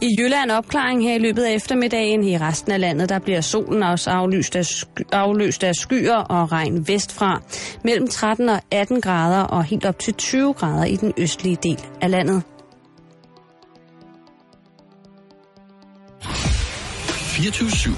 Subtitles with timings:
[0.00, 2.24] I Jylland opklaring her i løbet af eftermiddagen.
[2.24, 6.52] I resten af landet der bliver solen også aflyst af, sky, afløst af skyer og
[6.52, 7.42] regn vestfra.
[7.84, 11.84] Mellem 13 og 18 grader og helt op til 20 grader i den østlige del
[12.00, 12.42] af landet.
[16.22, 17.90] 24-7.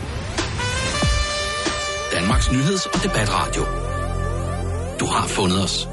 [2.12, 3.62] Danmarks nyheds- og debatradio.
[5.00, 5.88] Du har fundet os.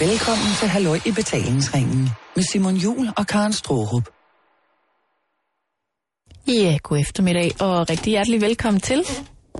[0.00, 4.15] Velkommen til Halløj i betalingsringen med Simon Jul og Karen Strohrup.
[6.48, 9.02] Ja, god eftermiddag og rigtig hjertelig velkommen til.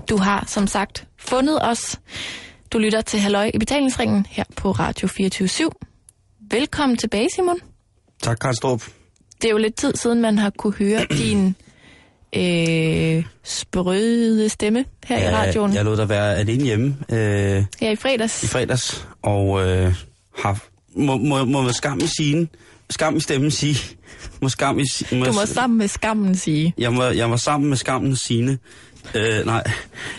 [0.09, 1.99] Du har som sagt fundet os.
[2.71, 5.69] Du lytter til Halløj i betalingsringen her på Radio 24
[6.51, 7.59] Velkommen tilbage, Simon.
[8.23, 8.83] Tak, Karen Strup.
[9.41, 11.55] Det er jo lidt tid siden, man har kunne høre din
[12.35, 15.73] øh, sprøde stemme her ja, i radioen.
[15.73, 18.43] Jeg lod dig være alene hjemme øh, Ja, i fredags.
[18.43, 19.93] i fredags, og øh,
[20.37, 20.63] har,
[20.95, 22.47] må, må, må med skam i sine,
[22.89, 23.97] skam i stemmen sige,
[24.41, 26.73] må skam i, må, Du må sammen med skammen sige.
[26.77, 28.59] jeg, må, jeg var sammen med skammen sine.
[29.15, 29.63] Øh, nej,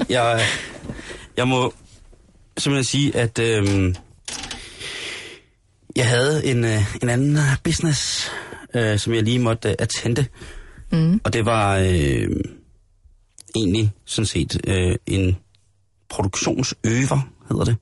[0.09, 0.43] jeg,
[1.37, 1.75] jeg må
[2.59, 3.95] simpelthen sige, at øh,
[5.97, 8.31] jeg havde en, øh, en anden business,
[8.75, 10.27] øh, som jeg lige måtte øh, attende.
[10.93, 11.21] Mm.
[11.25, 12.31] Og det var øh,
[13.57, 15.37] egentlig sådan set øh, en
[16.09, 17.77] produktionsøver, hedder det,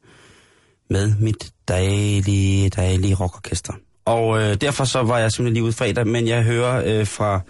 [0.91, 3.73] med mit dejlige, dejlige rockorkester.
[4.07, 7.41] Og øh, derfor så var jeg simpelthen lige ude fredag, men jeg hører øh, fra,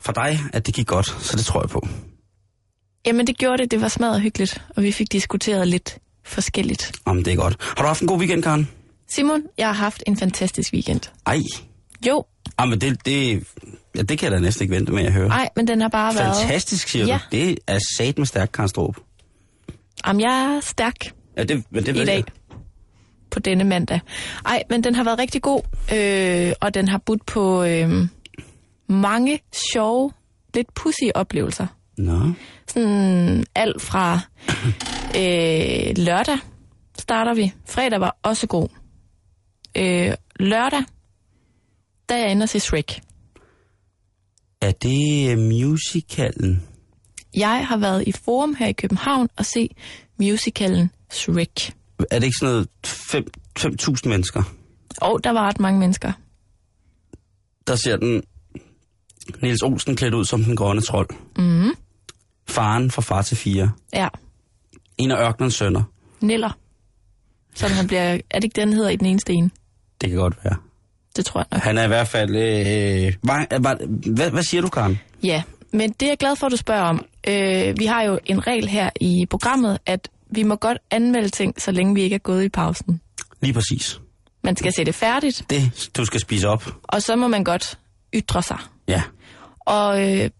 [0.00, 1.88] fra dig, at det gik godt, så det tror jeg på.
[3.06, 3.70] Jamen, det gjorde det.
[3.70, 6.92] Det var smadret hyggeligt, og vi fik diskuteret lidt forskelligt.
[7.04, 7.56] Om det er godt.
[7.60, 8.68] Har du haft en god weekend, Karen?
[9.08, 11.00] Simon, jeg har haft en fantastisk weekend.
[11.26, 11.38] Ej,
[12.06, 12.24] Jo,
[12.58, 13.44] ah, men det, det,
[13.96, 15.28] ja, det kan jeg da næsten ikke vente med at høre.
[15.28, 16.36] nej, men den har bare været...
[16.36, 17.18] Fantastisk, siger Ja.
[17.32, 17.36] du.
[17.36, 18.96] Det er sat med stærk, Karen Strup.
[20.06, 20.94] Jamen, jeg er stærk
[21.36, 22.14] Ja, det, men det i ved dag.
[22.14, 22.24] jeg.
[23.30, 24.00] På denne mandag.
[24.46, 25.62] Ej, men den har været rigtig god,
[25.94, 27.90] øh, og den har budt på øh,
[28.88, 29.40] mange
[29.72, 30.12] sjove,
[30.54, 31.66] lidt pussy oplevelser.
[31.98, 32.32] Nå.
[32.66, 34.20] Sådan alt fra
[35.20, 36.38] øh, lørdag
[36.98, 37.52] starter vi.
[37.66, 38.68] Fredag var også god.
[39.76, 40.82] Øh, lørdag,
[42.08, 43.00] der er jeg inde og se Shrek.
[44.60, 46.62] Er det øh, musicalen?
[47.34, 49.68] Jeg har været i Forum her i København og se
[50.20, 51.72] musicalen Shrek.
[52.10, 54.42] Er det ikke sådan noget fem- 5.000 mennesker,
[55.00, 56.12] Og der var ret mange mennesker.
[57.66, 58.22] der ser den
[59.42, 61.08] Niels Olsen klædt ud som den grønne trold?
[61.38, 61.70] Mhm.
[62.48, 63.70] Faren fra far til fire.
[63.92, 64.08] Ja,
[64.98, 65.82] En af ørkenens sønner.
[66.20, 66.58] Niller.
[67.54, 68.02] Som han bliver...
[68.30, 69.52] Er det ikke den hedder i den ene sten?
[70.00, 70.56] Det kan godt være.
[71.16, 71.60] Det tror jeg nok.
[71.60, 72.30] Han er i hvert fald...
[72.36, 73.78] Øh, var, var,
[74.10, 74.98] hvad, hvad siger du, Karen?
[75.22, 75.42] Ja,
[75.72, 77.04] men det er jeg glad for, at du spørger om.
[77.28, 81.60] Øh, vi har jo en regel her i programmet, at vi må godt anmelde ting,
[81.60, 83.00] så længe vi ikke er gået i pausen.
[83.40, 84.00] Lige præcis.
[84.44, 86.74] Man skal se det færdigt, Det, du skal spise op.
[86.82, 87.78] og så må man godt
[88.14, 88.58] ytre sig.
[88.88, 89.02] Ja.
[89.60, 90.30] Og øh,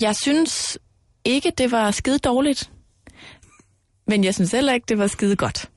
[0.00, 0.78] jeg synes
[1.24, 2.70] ikke, det var skide dårligt.
[4.06, 5.70] Men jeg synes heller ikke, det var skide godt.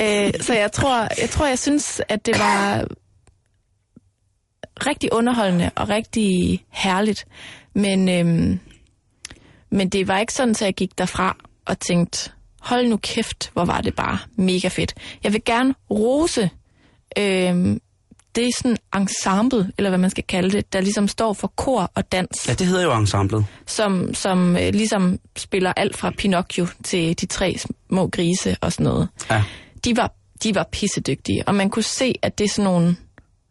[0.00, 2.84] Øh, så jeg tror, jeg tror, jeg synes, at det var
[4.86, 7.26] rigtig underholdende og rigtig herligt.
[7.74, 8.60] Men, øhm,
[9.70, 11.36] men det var ikke sådan, at jeg gik derfra
[11.66, 14.94] og tænkte, hold nu kæft, hvor var det bare mega fedt.
[15.24, 16.50] Jeg vil gerne rose
[17.18, 17.80] øhm,
[18.34, 21.90] det er sådan ensemble, eller hvad man skal kalde det, der ligesom står for kor
[21.94, 23.46] og dans, Ja, det hedder jo ensemblet.
[23.66, 27.56] som, som øh, ligesom spiller alt fra Pinocchio til de tre
[27.88, 29.08] små grise og sådan noget.
[29.30, 29.42] Ja.
[29.84, 32.96] De var, de var pissedygtige, og man kunne se, at det er sådan nogle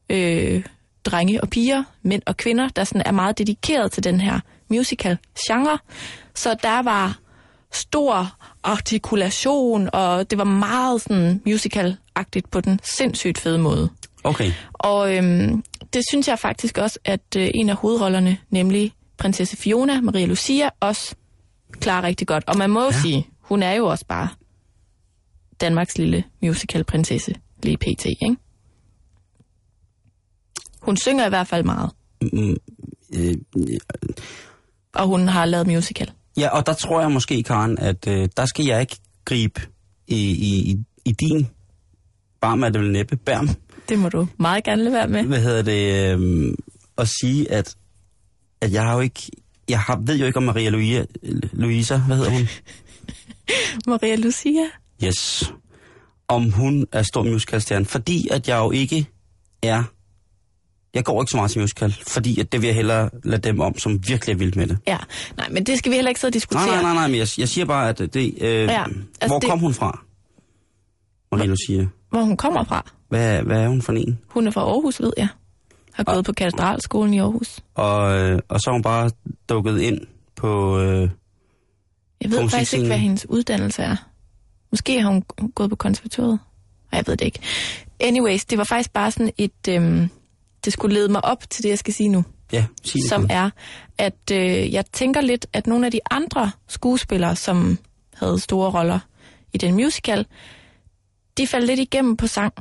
[0.09, 0.63] øh,
[1.05, 5.79] drenge og piger, mænd og kvinder, der sådan er meget dedikeret til den her musical-genre.
[6.35, 7.19] Så der var
[7.71, 13.89] stor artikulation, og det var meget sådan musical-agtigt på den sindssygt fede måde.
[14.23, 14.51] Okay.
[14.73, 15.63] Og øhm,
[15.93, 20.69] det synes jeg faktisk også, at øh, en af hovedrollerne, nemlig prinsesse Fiona, Maria Lucia,
[20.79, 21.15] også
[21.79, 22.43] klarer rigtig godt.
[22.47, 23.01] Og man må jo ja.
[23.01, 24.27] sige, hun er jo også bare
[25.61, 28.05] Danmarks lille musical-prinsesse, lige pt.
[28.05, 28.35] Ikke?
[30.81, 31.91] Hun synger i hvert fald meget,
[32.21, 32.57] Mm,
[33.15, 33.35] øh,
[34.95, 36.11] og hun har lavet musical.
[36.37, 39.61] ja, og der tror jeg måske, Karen, at øh, der skal jeg ikke gribe
[40.07, 41.47] i, i, i, din
[42.41, 43.49] barm er det vel næppe bærm.
[43.89, 45.23] Det må du meget gerne lade være med.
[45.23, 46.13] Hvad hedder det?
[46.19, 46.53] Øh,
[46.97, 47.75] at sige, at,
[48.61, 49.31] at jeg har jo ikke...
[49.69, 51.07] Jeg har, ved jo ikke om Maria Louise,
[51.53, 52.47] Louisa, hvad hedder hun?
[53.87, 54.65] Maria Lucia.
[55.03, 55.53] Yes.
[56.27, 57.85] Om hun er stor musicalstjerne.
[57.85, 59.07] Fordi at jeg jo ikke
[59.63, 59.83] er...
[60.93, 63.59] Jeg går ikke så meget til musical, fordi at det vil jeg hellere lade dem
[63.59, 64.77] om, som virkelig er vildt med det.
[64.87, 64.97] Ja,
[65.37, 66.65] nej, men det skal vi heller ikke sidde og diskutere.
[66.65, 68.17] Nej, nej, nej, nej, men jeg, jeg siger bare, at det...
[68.41, 70.03] Øh, Ja, altså hvor det- kom hun fra?
[71.31, 71.87] Maria Lucia.
[72.09, 72.91] Hvor hun kommer fra.
[73.09, 74.19] Hvad, hvad er hun for en?
[74.27, 75.27] Hun er fra Aarhus, ved jeg.
[75.93, 77.59] Har gået på katedralskolen i Aarhus.
[77.75, 79.11] Og, øh, og så er hun bare
[79.49, 79.99] dukket ind
[80.35, 80.79] på...
[80.79, 81.09] Øh,
[82.21, 83.95] Jeg ved faktisk ikke, hvad hendes uddannelse er.
[84.71, 85.23] Måske har hun
[85.55, 86.39] gået på konservatoriet.
[86.91, 87.39] Nej, jeg ved det ikke.
[87.99, 89.67] Anyways, det var faktisk bare sådan et...
[89.69, 90.09] Øhm,
[90.65, 92.23] det skulle lede mig op til det, jeg skal sige nu.
[92.51, 93.09] ja, sig det.
[93.09, 93.49] som er,
[93.97, 97.77] at øh, jeg tænker lidt, at nogle af de andre skuespillere, som
[98.13, 98.99] havde store roller
[99.53, 100.25] i den musical,
[101.37, 102.53] de faldt lidt igennem på sang.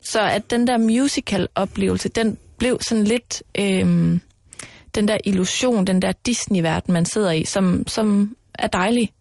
[0.00, 4.20] Så at den der musical-oplevelse, den blev sådan lidt øh,
[4.94, 9.12] den der illusion, den der Disney-verden, man sidder i, som, som er dejlig.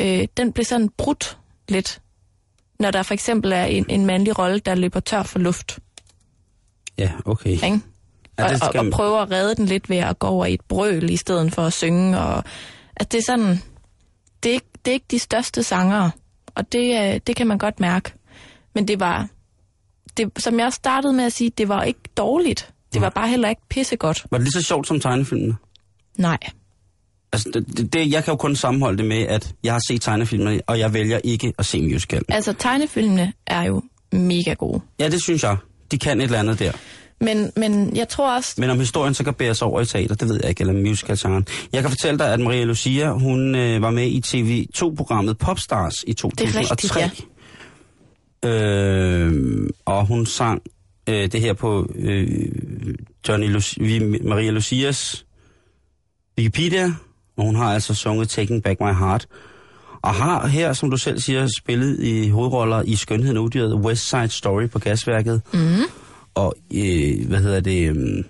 [0.00, 1.38] Øh, den blev sådan brudt
[1.68, 2.00] lidt,
[2.78, 5.78] når der for eksempel er en, en mandlig rolle, der løber tør for luft.
[7.00, 7.50] Ja, okay.
[7.50, 7.80] Ikke?
[8.38, 10.26] Ja, og, det og, skal og man- prøver at redde den lidt ved at gå
[10.26, 12.18] over i et brøl i stedet for at synge.
[12.18, 12.44] Og,
[12.96, 13.62] at det er sådan,
[14.42, 16.10] det er, ikke, det er ikke de største sangere,
[16.54, 18.12] og det, øh, det kan man godt mærke.
[18.74, 19.28] Men det var,
[20.16, 22.72] det, som jeg startede med at sige, det var ikke dårligt.
[22.92, 24.26] Det var bare heller ikke pissegodt.
[24.30, 25.56] Var det lige så sjovt som tegnefilmene?
[26.18, 26.38] Nej.
[27.32, 30.02] Altså, det, det, det, jeg kan jo kun sammenholde det med, at jeg har set
[30.02, 32.22] tegnefilmene, og jeg vælger ikke at se musical.
[32.28, 33.82] Altså, tegnefilmene er jo
[34.12, 34.80] mega gode.
[34.98, 35.56] Ja, det synes jeg.
[35.90, 36.72] De kan et eller andet der.
[37.20, 40.28] Men, men jeg tror også, Men om historien så kan bæres over i teater, det
[40.28, 41.68] ved jeg ikke, eller musical -genren.
[41.72, 46.12] Jeg kan fortælle dig, at Maria Lucia, hun øh, var med i TV2-programmet Popstars i
[46.12, 46.60] 2003.
[46.60, 46.96] rigtigt,
[48.44, 48.48] ja.
[48.48, 50.62] øh, og hun sang
[51.08, 52.28] øh, det her på øh,
[53.28, 55.26] Johnny Lucia, vi- Maria Lucias
[56.38, 56.92] Wikipedia,
[57.36, 59.26] og hun har altså sunget Taking Back My Heart.
[60.02, 64.08] Og har her, som du selv siger, spillet i hovedroller i Skønheden og Udyret, West
[64.08, 65.42] Side Story på Gasværket.
[65.52, 65.82] Mm.
[66.34, 68.24] Og, øh, hvad hedder det, øh,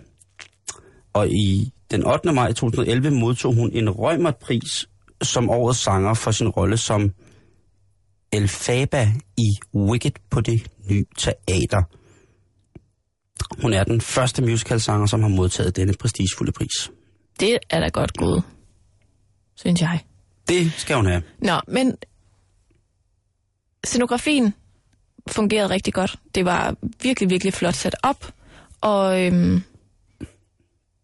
[1.12, 2.32] og i den 8.
[2.32, 4.88] maj 2011 modtog hun en Rømerpris
[5.22, 7.12] som årets sanger for sin rolle som
[8.32, 9.08] Elfaba
[9.38, 11.82] i Wicked på det nye teater.
[13.62, 16.90] Hun er den første musicalsanger, som har modtaget denne prestigefulde pris.
[17.40, 18.42] det er da godt gået,
[19.56, 20.00] synes jeg.
[20.48, 21.22] Det skal hun have.
[21.38, 21.96] Nå, men
[23.84, 24.54] scenografien
[25.28, 26.16] fungerede rigtig godt.
[26.34, 28.32] Det var virkelig, virkelig flot sat op.
[28.80, 29.62] Og øhm,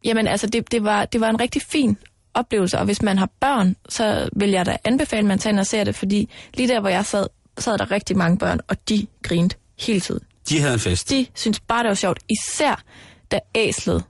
[0.04, 1.96] jamen, altså, det, det, var, det var en rigtig fin
[2.34, 2.78] oplevelse.
[2.78, 5.66] Og hvis man har børn, så vil jeg da anbefale, at man tager ind og
[5.66, 7.26] ser det, fordi lige der, hvor jeg sad,
[7.58, 10.20] sad der rigtig mange børn, og de grinte hele tiden.
[10.48, 11.10] De havde en fest.
[11.10, 12.18] De synes bare, det var sjovt.
[12.28, 12.82] Især
[13.30, 14.04] da æslet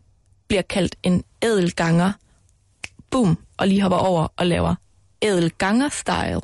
[0.49, 2.13] bliver kaldt en ædelganger.
[3.11, 4.75] Boom, og lige hopper over og laver
[5.27, 6.41] ædelganger-style.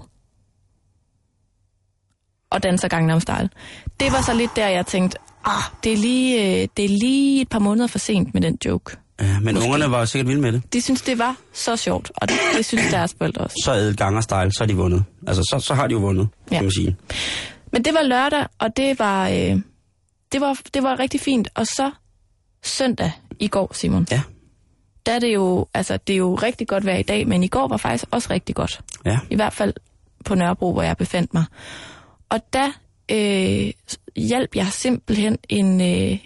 [2.50, 3.48] Og danser Gangnam Style.
[4.00, 7.40] Det var så lidt der, jeg tænkte, ah, det er lige, øh, det er lige
[7.42, 8.96] et par måneder for sent med den joke.
[9.20, 9.64] Ja, men Måske.
[9.66, 10.72] ungerne var sikkert vilde med det.
[10.72, 13.54] De synes, det var så sjovt, og det, det synes deres forældre også.
[13.64, 15.04] Så ædel ganger style, så er de vundet.
[15.26, 16.28] Altså, så, så har de jo vundet.
[16.50, 16.56] Ja.
[16.56, 16.96] kan man sige.
[17.72, 19.60] Men det var lørdag, og det var, øh,
[20.32, 21.48] det var, det var rigtig fint.
[21.54, 21.90] Og så
[22.62, 24.06] søndag i går, Simon.
[24.10, 24.20] Ja.
[25.06, 27.48] Der er det jo, altså det er jo rigtig godt vejr i dag, men i
[27.48, 28.80] går var faktisk også rigtig godt.
[29.04, 29.18] Ja.
[29.30, 29.74] I hvert fald
[30.24, 31.44] på Nørrebro, hvor jeg befandt mig.
[32.28, 32.68] Og der
[33.10, 33.72] øh,
[34.16, 36.18] hjalp jeg simpelthen en, øh,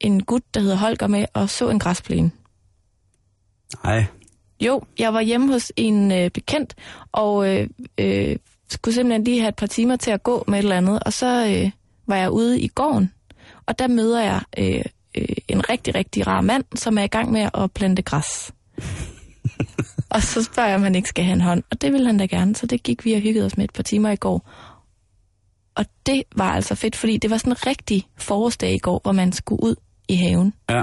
[0.00, 2.30] en gut, der hedder Holger med, og så en græsplæne.
[3.84, 4.04] Nej.
[4.60, 6.74] Jo, jeg var hjemme hos en øh, bekendt,
[7.12, 8.36] og øh, øh,
[8.68, 11.02] skulle simpelthen lige have et par timer til at gå med et eller andet.
[11.06, 11.70] Og så øh,
[12.06, 13.12] var jeg ude i gården,
[13.66, 14.84] og der møder jeg øh,
[15.14, 18.52] øh, en rigtig, rigtig rar mand, som er i gang med at plante græs.
[20.14, 22.18] og så spørger jeg, om han ikke skal have en hånd, og det ville han
[22.18, 24.50] da gerne, så det gik vi og hyggede os med et par timer i går.
[25.74, 29.12] Og det var altså fedt, fordi det var sådan en rigtig forårsdag i går, hvor
[29.12, 29.74] man skulle ud
[30.08, 30.54] i haven.
[30.70, 30.82] Ja.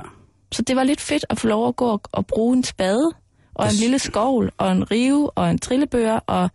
[0.52, 3.12] Så det var lidt fedt at få lov at gå og, og bruge en spade,
[3.54, 6.50] og en Det- lille skovl, og en rive, og en trillebør, og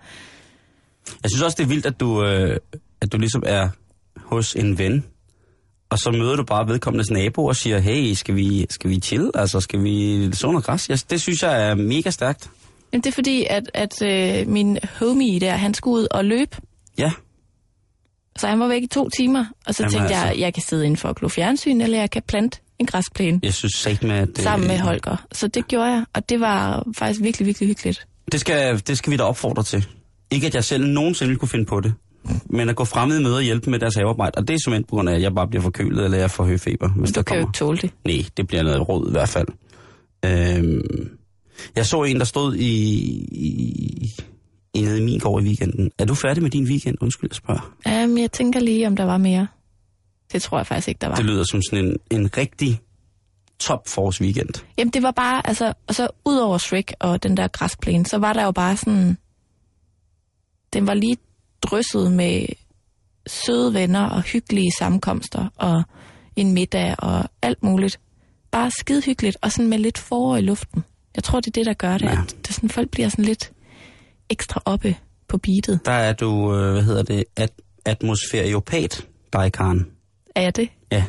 [1.23, 2.57] Jeg synes også, det er vildt, at du, øh,
[3.01, 3.69] at du ligesom er
[4.17, 5.05] hos en ven,
[5.93, 9.31] og så møder du bare vedkommendes nabo og siger, hey, skal vi, skal vi chill?
[9.35, 10.89] Altså, skal vi så noget græs?
[10.89, 12.51] Jeg, det synes jeg er mega stærkt.
[12.93, 16.57] jamen, det er fordi, at, at øh, min homie der, han skulle ud og løbe,
[16.99, 17.13] Ja.
[18.39, 20.41] så han var væk i to timer, og så Jamen, tænkte jeg, altså.
[20.41, 23.55] jeg kan sidde inden for og glo fjernsyn, eller jeg kan plante en græsplæne Jeg
[23.55, 24.29] synes sagt med, at...
[24.29, 25.17] øh, sammen med Holger.
[25.33, 28.07] Så det gjorde jeg, og det var faktisk virkelig, virkelig hyggeligt.
[28.33, 29.87] Det skal, det skal vi da opfordre til.
[30.31, 31.95] Ikke at jeg selv nogensinde kunne finde på det.
[32.47, 34.33] Men at gå fremmede møde og hjælpe med deres havearbejde.
[34.37, 36.45] Og det er simpelthen på grund af, at jeg bare bliver forkølet, eller jeg får
[36.45, 37.51] høfeber, hvis Du der kan jo kommer.
[37.51, 37.91] ikke tåle det.
[38.05, 39.49] Nej, det bliver noget råd i hvert fald.
[40.25, 41.11] Øhm,
[41.77, 42.73] jeg så en, der stod i,
[43.33, 44.09] i,
[44.75, 45.91] i nede i min gård i weekenden.
[45.99, 46.97] Er du færdig med din weekend?
[47.01, 48.05] Undskyld, jeg spørger.
[48.05, 49.47] Um, jeg tænker lige, om der var mere.
[50.33, 51.15] Det tror jeg faktisk ikke, der var.
[51.17, 52.81] Det lyder som sådan en, en rigtig
[53.59, 54.49] top force weekend.
[54.79, 58.19] Jamen, det var bare, altså, og så ud over Shrek og den der græsplæne, så
[58.19, 59.19] var der jo bare sådan,
[60.73, 61.17] den var lige
[61.63, 62.47] drysset med
[63.27, 65.83] søde venner og hyggelige sammenkomster og
[66.37, 68.01] en middag og alt muligt.
[68.51, 70.85] Bare skide hyggeligt og sådan med lidt forår i luften.
[71.17, 72.13] Jeg tror, det er det, der gør det, Ja.
[72.23, 73.53] at det sådan, folk bliver sådan lidt
[74.31, 74.97] ekstra oppe
[75.29, 75.81] på beatet.
[75.87, 77.51] Der er du, øh, hvad hedder det, at
[77.85, 79.87] atmosferiopat, dig, Karen.
[80.35, 80.69] Er jeg det?
[80.93, 81.05] Ja,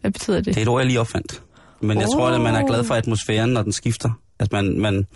[0.00, 0.46] Hvad betyder det?
[0.46, 1.42] det er et ord, jeg lige opfandt.
[1.80, 4.10] Men jeg tror, at man er glad for atmosfæren, når den skifter.
[4.38, 5.06] At man, man,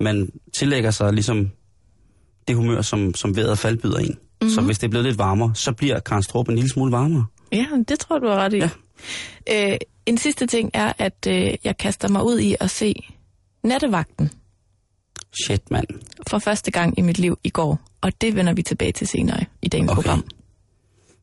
[0.00, 1.50] man tillægger sig ligesom
[2.48, 4.06] det humør, som, som vejret og fald byder en.
[4.08, 4.50] Mm-hmm.
[4.50, 7.26] Så hvis det er blevet lidt varmere, så bliver Karen Strup en lille smule varmere.
[7.52, 8.56] Ja, det tror du er ret i.
[9.48, 9.72] Ja.
[9.72, 12.94] Øh, en sidste ting er, at øh, jeg kaster mig ud i at se
[13.64, 14.30] Nattevagten
[15.46, 15.86] Shit, mand.
[16.28, 17.80] for første gang i mit liv i går.
[18.00, 20.02] Og det vender vi tilbage til senere i dagens Okay.
[20.02, 20.22] program.
[20.22, 20.32] Det,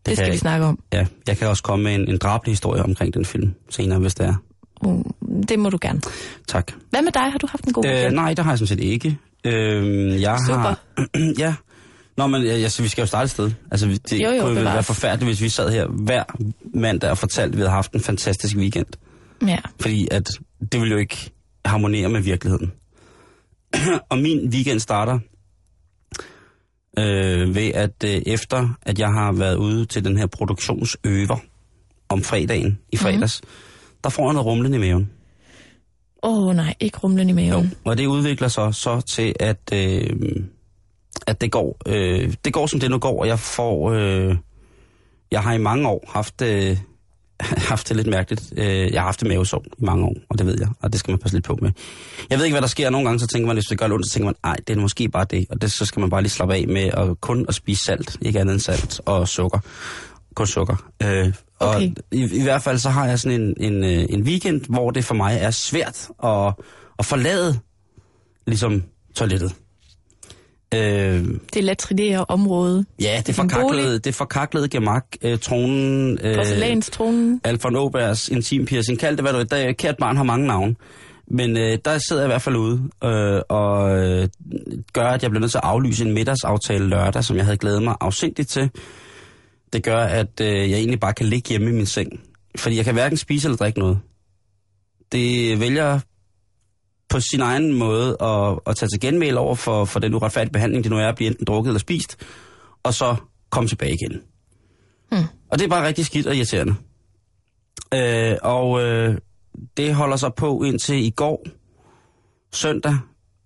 [0.06, 0.80] det skal kan- vi snakke om.
[0.94, 4.16] Ja, jeg kan også komme med en, en drabelig historie omkring den film senere, hvis
[4.16, 4.34] det er.
[4.86, 5.06] Uh,
[5.50, 6.02] det må du gerne.
[6.48, 6.72] Tak.
[6.90, 7.22] Hvad med dig?
[7.32, 8.16] Har du haft en god Øh, weekend?
[8.16, 9.18] nej, det har jeg sådan set ikke.
[9.46, 10.60] Øh, jeg Super.
[10.60, 10.80] har...
[11.44, 11.56] ja.
[12.18, 13.52] Nå, men altså, vi skal jo starte et sted.
[13.72, 14.74] Altså, det Jo, jo, kunne bevares.
[14.74, 16.24] være forfærdeligt, hvis vi sad her hver
[16.74, 18.86] mandag og fortalte, at vi havde haft en fantastisk weekend.
[19.48, 19.58] Ja.
[19.82, 20.30] Fordi at
[20.72, 21.32] det vil jo ikke
[21.66, 22.72] harmonere med virkeligheden.
[24.10, 25.20] og min weekend starter
[27.00, 31.38] øh, ved, at øh, efter at jeg har været ude til den her produktionsøver
[32.10, 33.50] om fredagen i fredags, mm.
[34.04, 35.10] der får jeg noget rumlen i maven.
[36.24, 37.64] Åh oh, nej, ikke rumlen i maven.
[37.64, 40.10] Jo, og det udvikler sig så til, at, øh,
[41.28, 43.92] at det, går, øh, det går, som det nu går, og jeg får...
[43.92, 44.36] Øh,
[45.32, 46.78] jeg har i mange år haft, øh,
[47.42, 48.54] haft det lidt mærkeligt.
[48.58, 51.00] Øh, jeg har haft det mavesår i mange år, og det ved jeg, og det
[51.00, 51.72] skal man passe lidt på med.
[52.30, 52.90] Jeg ved ikke, hvad der sker.
[52.90, 54.82] Nogle gange så tænker man, hvis det gør ondt, så tænker man, nej, det er
[54.82, 57.46] måske bare det, og det, så skal man bare lige slappe af med at kun
[57.48, 59.60] at spise salt, ikke andet end salt og sukker.
[60.36, 60.76] Kun sukker.
[61.04, 61.92] Øh, og Okay.
[62.12, 65.06] i, i hvert fald så har jeg sådan en, en, øh, en weekend, hvor det
[65.06, 66.54] for mig er svært at,
[67.00, 67.60] at forlade
[68.48, 68.84] ligesom
[69.16, 69.54] toilettet.
[70.74, 72.86] Øh, Det latrinære område.
[73.02, 77.42] ja, det forkaklede, det forkaklede gemak, øh, tronen, øh, Porcelænstronen.
[77.44, 79.76] Alfred Åbergs intimpiercing, kald det hvad du vil.
[79.76, 80.76] Kært barn har mange navne.
[81.32, 84.28] Men øh, der sidder jeg i hvert fald ude øh, og øh,
[84.94, 87.84] gør, at jeg bliver nødt til at aflyse en middagsaftale lørdag, som jeg havde glædet
[87.84, 88.70] mig afsindigt til.
[89.74, 92.22] Det gør, at øh, jeg egentlig bare kan ligge hjemme i min seng.
[92.58, 94.00] Fordi jeg kan hverken spise eller drikke noget.
[95.12, 96.00] Det vælger
[97.10, 100.84] på sin egen måde at, at tage til genmæl over for, for den uretfærdige behandling,
[100.84, 102.18] det nu er at blive enten drukket eller spist,
[102.84, 103.16] og så
[103.50, 104.22] komme tilbage igen.
[105.12, 105.24] Hmm.
[105.52, 106.76] Og det er bare rigtig skidt og irriterende.
[107.94, 109.18] Øh, og øh,
[109.78, 111.46] det holder sig på indtil i går,
[112.54, 112.98] søndag.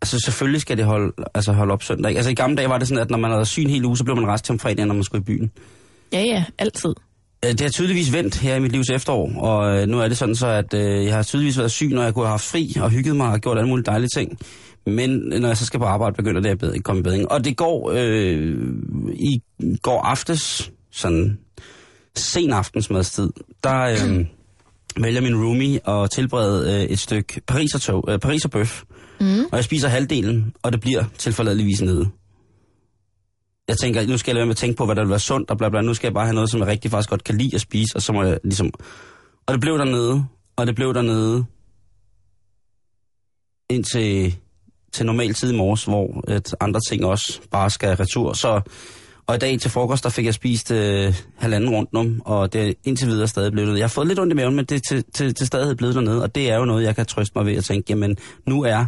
[0.02, 2.10] Altså selvfølgelig skal det holde, altså holde op søndag.
[2.10, 2.20] ikke?
[2.20, 3.98] Altså i gamle dage var det sådan, at når man havde syg en hel uge,
[3.98, 5.52] så blev man rest til om fredagen, når man skulle i byen.
[6.14, 6.94] Ja, ja, altid.
[7.46, 10.18] Øh, Det har tydeligvis vendt her i mit livs efterår, og øh, nu er det
[10.18, 12.74] sådan så, at øh, jeg har tydeligvis været syg, når jeg kunne have haft fri
[12.82, 14.38] og hygget mig og gjort alle mulige dejlige ting.
[14.86, 17.32] Men når jeg så skal på arbejde, begynder det at bedre, komme i bedring.
[17.32, 18.58] Og det går øh,
[19.14, 19.42] i
[19.82, 21.38] går aftes, sådan
[22.16, 23.30] sen aftensmadstid,
[23.64, 24.26] der øh,
[25.04, 28.84] vælger min roomie at tilberede øh, et stykke parisertog, øh, pariserbøf.
[29.20, 29.40] Mm.
[29.40, 32.10] Og jeg spiser halvdelen, og det bliver tilforladeligvis nede.
[33.68, 35.20] Jeg tænker, nu skal jeg lade være med at tænke på, hvad der vil være
[35.20, 35.82] sundt, og bla bla.
[35.82, 37.96] Nu skal jeg bare have noget, som jeg rigtig faktisk godt kan lide at spise,
[37.96, 38.72] og så må jeg ligesom...
[39.46, 41.46] Og det blev dernede, og det blev dernede
[43.70, 44.36] indtil
[44.92, 48.34] til normal tid i morges, hvor at andre ting også bare skal retur.
[48.34, 48.62] Så,
[49.28, 52.70] og i dag til frokost, der fik jeg spist øh, halvanden rundt om, og det
[52.70, 53.80] er indtil videre stadig blevet noget.
[53.80, 55.96] Jeg har fået lidt ondt i maven, men det er til, til, til stadighed blevet
[55.96, 58.18] dernede, og det er jo noget, jeg kan trøste mig ved at tænke, jamen
[58.48, 58.86] nu er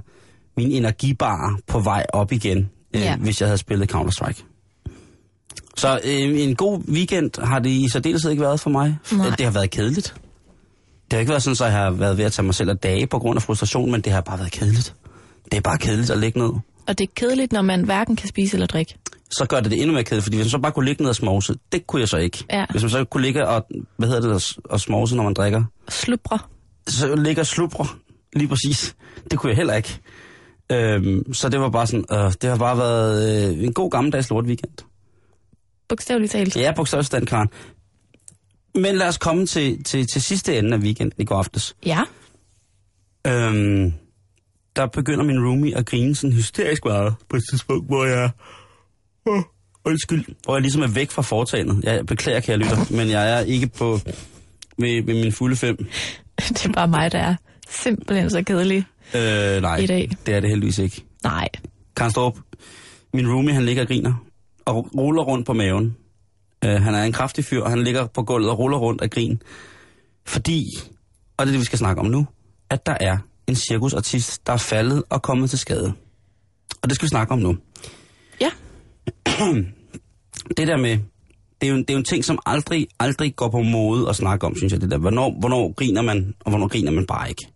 [0.58, 3.16] min energibar på vej op igen, øh, Ja.
[3.18, 4.55] hvis jeg havde spillet Counter-Strike.
[5.78, 8.98] Så øh, en god weekend har det i særdeleshed ikke været for mig.
[9.12, 9.30] Nej.
[9.30, 10.14] Det har været kedeligt.
[11.06, 12.78] Det har ikke været sådan, at jeg har været ved at tage mig selv af
[12.78, 14.96] dage på grund af frustration, men det har bare været kedeligt.
[15.52, 16.50] Det er bare kedeligt at ligge ned.
[16.88, 18.96] Og det er kedeligt, når man hverken kan spise eller drikke.
[19.32, 21.10] Så gør det det endnu mere kedeligt, fordi hvis man så bare kunne ligge ned
[21.10, 22.44] og smovse, det kunne jeg så ikke.
[22.52, 22.66] Ja.
[22.70, 23.66] Hvis man så kunne ligge og,
[23.98, 26.40] hvad hedder det, og- og smovse, når man drikker, Slubre.
[26.88, 27.88] så ligger slubre,
[28.36, 28.96] lige præcis.
[29.32, 30.00] Det kunne jeg heller ikke.
[30.72, 34.30] Øhm, så det var bare sådan, øh, det har bare været øh, en god gammeldags
[34.30, 34.72] lort weekend.
[35.90, 36.56] Bogstaveligt talt.
[36.56, 37.50] Ja, bogstaveligt stand, Karen.
[38.76, 41.76] Men lad os komme til, til, til sidste ende af weekenden i går aftes.
[41.86, 42.02] Ja.
[43.28, 43.94] Øhm,
[44.76, 48.30] der begynder min roomie at grine sådan hysterisk meget på et tidspunkt, hvor jeg...
[49.26, 49.42] Oh,
[49.86, 50.26] undskyld.
[50.44, 51.84] Hvor jeg ligesom er væk fra foretagendet.
[51.84, 54.00] Jeg beklager, kære lytter, men jeg er ikke på
[54.78, 55.78] ved, ved min fulde fem.
[56.40, 57.36] Det er bare mig, der er
[57.70, 58.86] simpelthen så kedelig.
[59.16, 60.10] Øh, nej, I dag.
[60.26, 61.04] det er det heldigvis ikke.
[61.24, 61.48] Nej.
[61.98, 62.38] Karen Storp,
[63.14, 64.25] min roomie, han ligger og griner
[64.66, 65.98] og ruller rundt på maven.
[66.66, 69.10] Øh, han er en kraftig fyr, og han ligger på gulvet og ruller rundt af
[69.10, 69.42] grin.
[70.26, 70.66] Fordi,
[71.38, 72.28] og det er det, vi skal snakke om nu,
[72.70, 73.18] at der er
[73.48, 75.94] en cirkusartist, der er faldet og kommet til skade.
[76.82, 77.58] Og det skal vi snakke om nu.
[78.42, 78.50] Ja.
[80.58, 80.98] Det der med,
[81.62, 84.16] det er jo, det er jo en ting, som aldrig, aldrig går på mode at
[84.16, 84.82] snakke om, synes jeg.
[84.82, 84.98] Det der.
[84.98, 87.48] Hvornår, hvornår griner man, og hvornår griner man bare ikke.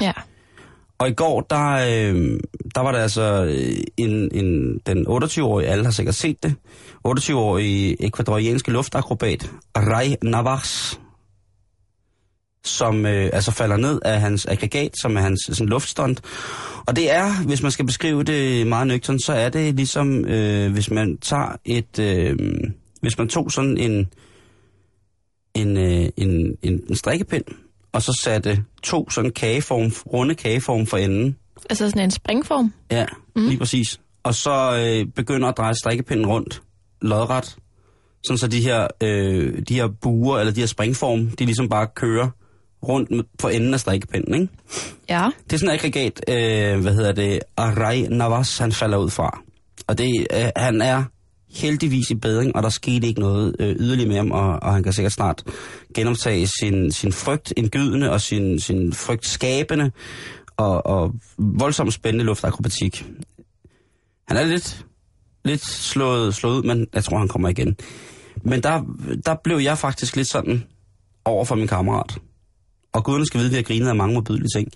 [0.00, 0.12] Ja.
[0.98, 2.40] Og i går, der, øh,
[2.74, 6.54] der var der altså øh, en, en, den 28-årige, alle har sikkert set det,
[7.08, 11.00] 28-årige ekvadorianske luftakrobat, Ray Navas,
[12.64, 16.20] som øh, altså falder ned af hans aggregat, som er hans sådan, luftstunt.
[16.86, 20.72] Og det er, hvis man skal beskrive det meget nøgternt, så er det ligesom, øh,
[20.72, 22.36] hvis man tager et, øh,
[23.00, 24.06] hvis man tog sådan en,
[25.54, 27.44] en, øh, en, en, en strikkepind,
[27.96, 31.36] og så satte to sådan kageform, runde kageform for enden.
[31.70, 32.72] Altså sådan en springform.
[32.90, 33.46] Ja, mm.
[33.48, 34.00] lige præcis.
[34.22, 36.62] Og så øh, begynder at dreje strikkepinden rundt,
[37.02, 37.56] lodret,
[38.24, 41.86] sådan så de her, øh, de her buer, eller de her springform, de ligesom bare
[41.94, 42.28] kører
[42.88, 44.48] rundt med- på enden af strikkepinden, ikke?
[45.08, 45.30] Ja.
[45.44, 49.38] Det er sådan et aggregat, øh, hvad hedder det, Aray Navas, han falder ud fra.
[49.86, 51.04] Og det, øh, han er
[51.54, 54.82] heldigvis i bedring, og der skete ikke noget øh, yderligere med ham, og, og han
[54.82, 55.44] kan sikkert snart
[55.94, 59.90] genoptage sin, sin frygt indgydende og sin, sin frygt skabende
[60.56, 63.06] og, og voldsomt spændende luftakrobatik.
[64.28, 64.86] Han er lidt,
[65.44, 67.76] lidt slået, slået ud, men jeg tror, han kommer igen.
[68.42, 68.82] Men der,
[69.26, 70.64] der blev jeg faktisk lidt sådan
[71.24, 72.18] over for min kammerat.
[72.92, 74.68] Og guderne skal vide, at vi har grinet af mange modbydelige ting.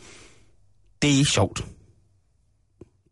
[1.03, 1.65] Det er ikke sjovt.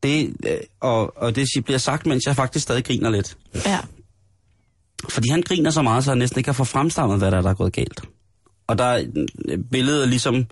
[0.03, 3.37] Det, øh, og, og det bliver sagt, mens jeg faktisk stadig griner lidt.
[3.67, 3.79] Ja.
[5.09, 7.43] Fordi han griner så meget, så han næsten ikke kan få fremstammet, hvad der er,
[7.43, 8.03] der er gået galt.
[8.67, 9.05] Og der er
[9.49, 10.47] øh, billedet ligesom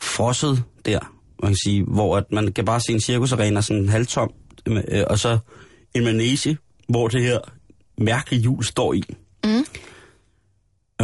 [0.00, 0.98] frosset der,
[1.42, 4.32] man kan sige, hvor at man kan bare se en cirkusarena sådan halvtom,
[4.66, 5.38] øh, og så
[5.94, 7.38] en manege, hvor det her
[7.98, 9.02] mærkelige hjul står i.
[9.44, 9.64] Mm.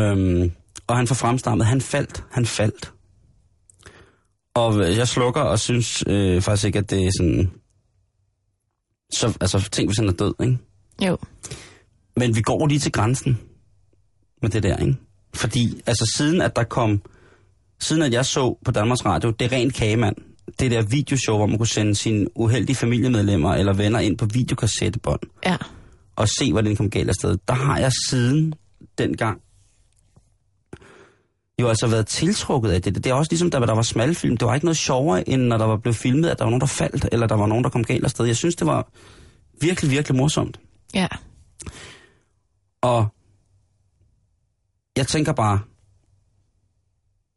[0.02, 0.52] Øhm,
[0.87, 2.92] og han får fremstammet, han faldt, han faldt.
[4.59, 7.50] Og jeg slukker og synes øh, faktisk ikke, at det er sådan...
[9.12, 10.59] Så, altså, tænk, hvis han er død, ikke?
[11.07, 11.17] Jo.
[12.17, 13.38] Men vi går lige til grænsen
[14.43, 14.97] med det der, ikke?
[15.35, 17.03] Fordi, altså siden at der kom,
[17.81, 20.17] siden at jeg så på Danmarks Radio, det er rent kagemand,
[20.59, 25.21] det der videoshow, hvor man kunne sende sine uheldige familiemedlemmer eller venner ind på videokassettebånd
[25.47, 25.57] Ja.
[26.16, 27.38] og se, hvordan det kom galt afsted.
[27.49, 28.55] Der har jeg siden
[28.99, 29.40] dengang
[31.61, 32.94] jo altså været tiltrukket af det.
[32.94, 34.37] Det er også ligesom, da der var smalfilm.
[34.37, 36.61] Det var ikke noget sjovere, end når der var blevet filmet, at der var nogen,
[36.61, 38.27] der faldt, eller der var nogen, der kom galt afsted.
[38.27, 38.88] Jeg synes, det var
[39.61, 40.61] virkelig, virkelig morsomt.
[40.94, 41.07] Ja.
[42.83, 43.07] Og
[44.97, 45.61] jeg tænker bare,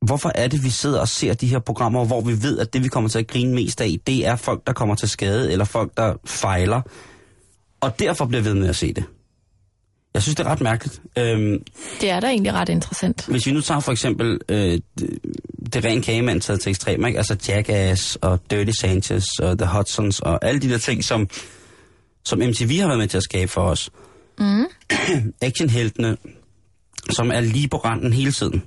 [0.05, 2.83] hvorfor er det, vi sidder og ser de her programmer, hvor vi ved, at det,
[2.83, 5.65] vi kommer til at grine mest af, det er folk, der kommer til skade, eller
[5.65, 6.81] folk, der fejler,
[7.81, 9.03] og derfor bliver vi ved med at se det.
[10.13, 11.01] Jeg synes, det er ret mærkeligt.
[11.17, 11.63] Øhm,
[12.01, 13.25] Det er da egentlig ret interessant.
[13.27, 15.19] hvis vi nu tager for eksempel øh, det,
[15.73, 17.17] det rene kagemand taget til ekstrem, ikke?
[17.17, 21.29] altså Jackass og Dirty Sanchez og The Hudsons og alle de der ting, som,
[22.25, 23.89] som MTV har været med til at skabe for os.
[24.39, 24.65] Mm.
[25.41, 26.17] Actionheltene,
[27.09, 28.63] som er lige på randen hele tiden.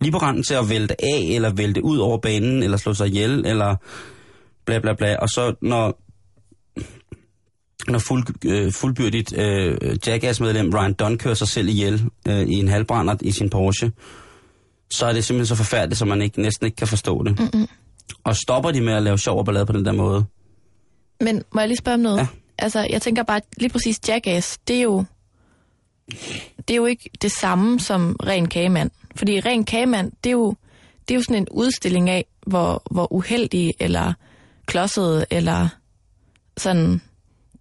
[0.00, 3.06] Lige på randen til at vælte af, eller vælte ud over banen, eller slå sig
[3.06, 3.76] ihjel, eller
[4.64, 5.16] bla bla bla.
[5.16, 5.98] Og så når,
[7.88, 12.68] når fuld, øh, fuldbyrdigt øh, Jackass-medlem Ryan Dunn kører sig selv ihjel øh, i en
[12.68, 13.92] halvbrændert i sin Porsche,
[14.90, 17.38] så er det simpelthen så forfærdeligt, så man ikke, næsten ikke kan forstå det.
[17.38, 17.68] Mm-mm.
[18.24, 20.24] Og stopper de med at lave sjov og ballade på den der måde?
[21.20, 22.18] Men må jeg lige spørge om noget?
[22.18, 22.26] Ja.
[22.58, 25.04] Altså, jeg tænker bare, lige præcis Jackass, det er jo,
[26.58, 28.90] det er jo ikke det samme som ren kagemand.
[29.16, 30.54] Fordi ren kagemand, det er jo,
[31.08, 34.12] det er jo sådan en udstilling af, hvor, hvor uheldige eller
[34.66, 35.68] klodsede eller
[36.56, 37.00] sådan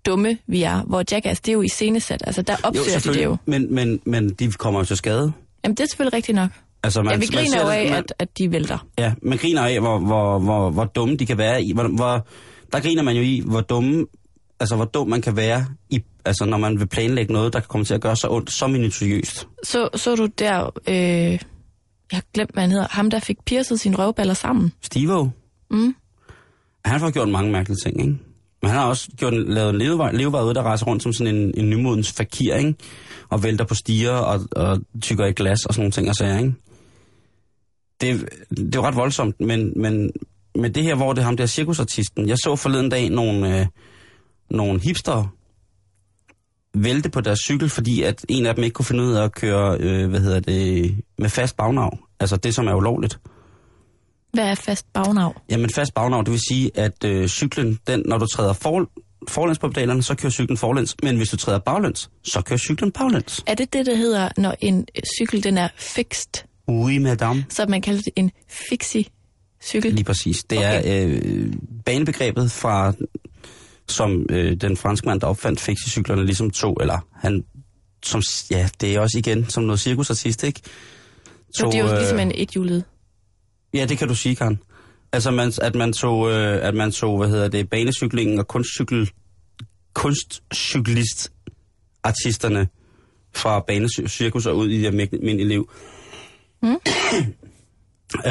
[0.05, 0.83] dumme vi er.
[0.83, 2.23] Hvor Jackass, det er jo iscenesat.
[2.25, 3.37] Altså, der opsøger de det jo.
[3.45, 5.31] Men, men, men de kommer jo til skade.
[5.63, 6.49] Jamen, det er selvfølgelig rigtigt nok.
[6.83, 8.87] Altså, man, Ja, vi man griner ser jo af, man- at, at de vælter.
[8.99, 11.73] Ja, man griner af, hvor, hvor, hvor, hvor dumme de kan være i.
[11.73, 12.27] Hvor, hvor,
[12.71, 14.05] der griner man jo i, hvor dumme,
[14.59, 17.67] altså hvor dum man kan være, i, altså når man vil planlægge noget, der kan
[17.67, 19.47] komme til at gøre så ondt, så minutiøst.
[19.63, 21.39] Så, så du der, øh, jeg
[22.11, 24.71] har glemt, hvad han hedder, ham der fik piercet sine røvballer sammen.
[24.81, 25.27] Stivo,
[25.71, 25.95] Mm.
[26.85, 28.17] han har gjort mange mærkelige ting, ikke?
[28.61, 31.35] Men han har også gjort, lavet en levevej, levevej ud, der rejser rundt som sådan
[31.35, 32.75] en, en nymodens fakir, ikke?
[33.29, 36.37] Og vælter på stiger og, og tykker i glas og sådan nogle ting og sager,
[36.37, 36.53] ikke?
[38.01, 40.11] Det, det er jo ret voldsomt, men, men
[40.55, 42.29] men det her, hvor det er ham der cirkusartisten.
[42.29, 43.65] Jeg så forleden dag nogle, øh,
[44.49, 45.35] nogle hipster
[46.73, 49.35] vælte på deres cykel, fordi at en af dem ikke kunne finde ud af at
[49.35, 51.97] køre, øh, hvad hedder det, med fast bagnav.
[52.19, 53.19] Altså det, som er ulovligt.
[54.33, 55.41] Hvad er fast bagnav?
[55.49, 58.89] Jamen fast bagnav, det vil sige, at øh, cyklen, den, når du træder for,
[59.27, 60.95] forlæns på pedalerne, så kører cyklen forlæns.
[61.03, 63.43] Men hvis du træder baglæns, så kører cyklen baglæns.
[63.47, 66.43] Er det det, der hedder, når en øh, cykel den er fixed?
[66.67, 67.45] Oui, madame.
[67.49, 69.93] Så man kalder det en fixie-cykel?
[69.93, 70.43] Lige præcis.
[70.43, 70.81] Det Okay.
[70.85, 71.53] er øh,
[71.85, 72.93] banebegrebet fra,
[73.87, 77.43] som øh, den franske mand, der opfandt fixicyklerne, ligesom tog, eller han
[78.03, 80.61] som, ja, det er også igen som noget cirkusartist, ikke?
[81.55, 82.83] Så det er jo øh, ligesom en ethjulet.
[83.73, 84.59] Ja, det kan du sige, Karen.
[85.11, 89.11] Altså, man, at man tog, øh, at man tog, hvad hedder det, banecyklingen og kunstcykel,
[89.93, 91.31] kunstcyklist
[92.03, 92.67] artisterne
[93.35, 95.71] fra banecirkus og ud i det almindelige liv.
[96.63, 96.69] Mm.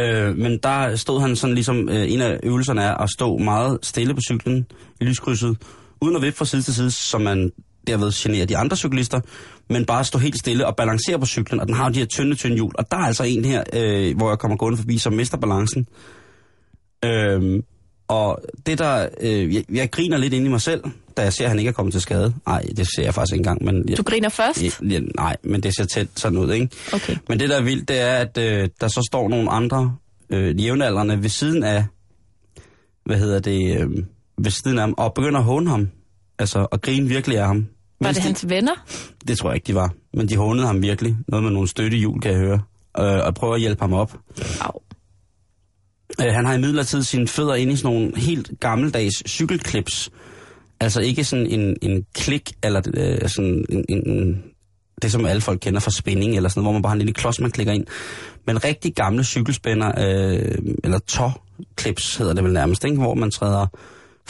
[0.01, 3.79] øh, men der stod han sådan ligesom, øh, en af øvelserne er at stå meget
[3.83, 4.67] stille på cyklen
[5.01, 5.57] i lyskrydset,
[6.01, 7.53] uden at vippe fra side til side, som man
[7.87, 9.21] derved generer de andre cyklister,
[9.69, 12.07] men bare stå helt stille og balancere på cyklen, og den har jo de her
[12.07, 12.73] tynde, tynde hjul.
[12.75, 15.87] Og der er altså en her, øh, hvor jeg kommer gående forbi, som mister balancen.
[17.05, 17.63] Øhm,
[18.09, 20.85] og det der, øh, jeg, jeg griner lidt ind i mig selv,
[21.17, 22.35] da jeg ser, at han ikke er kommet til skade.
[22.47, 23.65] Nej, det ser jeg faktisk ikke engang.
[23.65, 24.63] Men jeg, Du griner først?
[24.63, 26.69] Ja, ja, nej, men det ser tæt sådan ud, ikke?
[26.93, 27.17] Okay.
[27.29, 29.97] Men det, der er vildt, det er, at øh, der så står nogle andre
[30.31, 31.85] øh, jævnaldrende ved siden af,
[33.05, 33.91] hvad hedder det, øh,
[34.39, 35.89] ved siden af ham, og begynder at håne ham.
[36.41, 37.67] Altså, at grine virkelig af ham.
[38.01, 38.73] Var Mens det de, hans venner?
[39.29, 39.93] Det tror jeg ikke, de var.
[40.15, 41.17] Men de hånede ham virkelig.
[41.29, 42.61] Noget med nogle støttehjul, kan jeg høre.
[42.99, 44.17] Øh, og prøver at hjælpe ham op.
[44.61, 44.81] Au.
[46.21, 50.11] Øh, han har imidlertid sine fødder inde i sådan nogle helt gammeldags cykelklips.
[50.81, 54.43] Altså ikke sådan en, en klik, eller øh, sådan en, en,
[55.03, 56.99] det som alle folk kender fra spinning, eller sådan noget, hvor man bare har en
[56.99, 57.87] lille klods, man klikker ind.
[58.47, 62.97] Men rigtig gamle cykelspænder, øh, eller tå-clips hedder det vel nærmest, ikke?
[62.97, 63.67] hvor man træder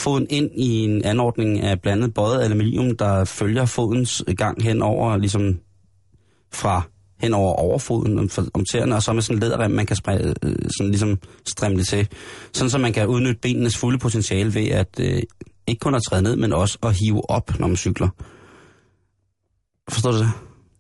[0.01, 5.17] foden ind i en anordning af blandet bøjet aluminium, der følger fodens gang hen over,
[5.17, 5.59] ligesom
[6.53, 6.83] fra
[7.21, 10.19] hen over overfoden om, om tæerne, og så med sådan en læderrem, man kan spre,
[10.19, 12.09] øh, sådan ligesom strimle til.
[12.53, 15.23] Sådan så man kan udnytte benenes fulde potentiale ved at øh,
[15.67, 18.09] ikke kun at træde ned, men også at hive op, når man cykler.
[19.89, 20.31] Forstår du det?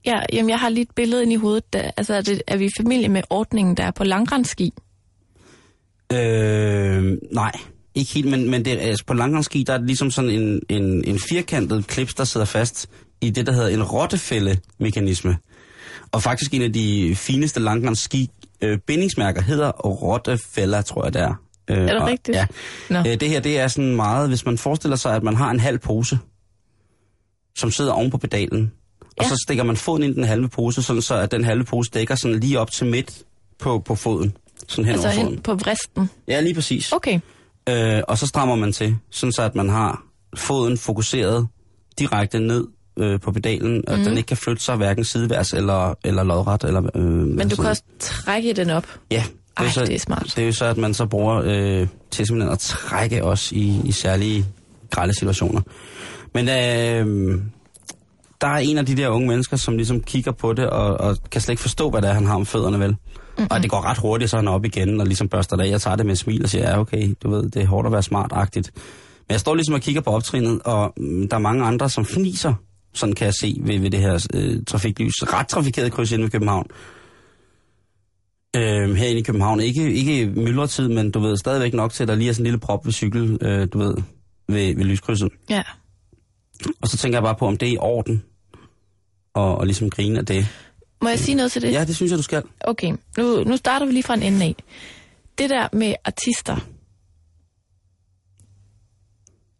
[0.06, 1.72] Ja, jamen jeg har lige et billede ind i hovedet.
[1.72, 4.72] Der, altså er, det, er vi i familie med ordningen, der er på langrensski?
[6.12, 7.52] Øh, nej,
[8.00, 11.04] ikke helt, men, men det, altså på langrensski, der er det ligesom sådan en, en,
[11.04, 12.88] en firkantet klips, der sidder fast
[13.20, 15.36] i det, der hedder en rottefælde-mekanisme.
[16.12, 21.34] Og faktisk en af de fineste langrensski øh, bindingsmærker hedder rottefælder, tror jeg det er.
[21.70, 22.36] Øh, Er det og, rigtigt?
[22.36, 22.46] Ja.
[22.90, 22.98] Nå.
[22.98, 25.60] Øh, det her, det er sådan meget, hvis man forestiller sig, at man har en
[25.60, 26.18] halv pose,
[27.58, 28.72] som sidder oven på pedalen.
[29.00, 29.28] Og Ja.
[29.28, 31.90] så stikker man foden ind i den halve pose, sådan så at den halve pose
[31.90, 33.22] dækker sådan lige op til midt
[33.58, 34.32] på, på foden.
[34.68, 35.28] Sådan hen Altså over foden.
[35.28, 36.10] hen på vristen?
[36.28, 36.92] Ja, lige præcis.
[36.92, 37.20] Okay.
[37.70, 40.02] Øh, og så strammer man til, sådan så at man har
[40.36, 41.46] foden fokuseret
[41.98, 44.04] direkte ned øh, på pedalen, og Mhm.
[44.04, 46.64] den ikke kan flytte sig hverken sideværs eller, eller lodret.
[46.64, 48.86] Eller, øh, Men du kan også trække den op.
[49.10, 49.24] Ja,
[49.56, 50.32] Ej, så, det er smart.
[50.36, 53.80] Det er jo så, at man så bruger øh, til simpelthen at trække os i,
[53.84, 54.46] i særlige
[54.90, 55.60] grælde situationer.
[56.34, 57.40] Men øh,
[58.40, 61.16] der er en af de der unge mennesker, som ligesom kigger på det, og, og
[61.30, 62.96] kan slet ikke forstå, hvad det er, han har om fødderne, vel?
[63.38, 63.46] Mm-hmm.
[63.50, 65.70] Og det går ret hurtigt, så han op igen, og ligesom børster det af.
[65.70, 67.86] Jeg tager det med et smil og siger, ja, okay, du ved, det er hårdt
[67.86, 68.70] at være smart-agtigt.
[69.28, 72.04] Men jeg står ligesom og kigger på optrinet, og mm, der er mange andre, som
[72.04, 72.54] fniser,
[72.94, 75.14] sådan kan jeg se ved, ved det her øh, trafiklys.
[75.22, 76.66] Ret trafikeret kryds inde ved København.
[78.56, 79.60] Øh, herinde i København.
[79.60, 82.46] Ikke, ikke myldretid, men du ved, stadigvæk nok til, at der lige er sådan en
[82.46, 83.94] lille prop ved cykel, øh, du ved,
[84.48, 85.28] ved, ved lyskrydset.
[85.50, 85.62] Ja.
[86.82, 88.22] Og så tænker jeg bare på, om det er i orden,
[89.34, 90.46] og, og ligesom grine af det.
[91.02, 91.72] Må jeg sige noget til det?
[91.72, 92.42] Ja, det synes jeg, du skal.
[92.60, 94.54] Okay, nu, nu starter vi lige fra en ende af.
[95.38, 96.56] Det der med artister.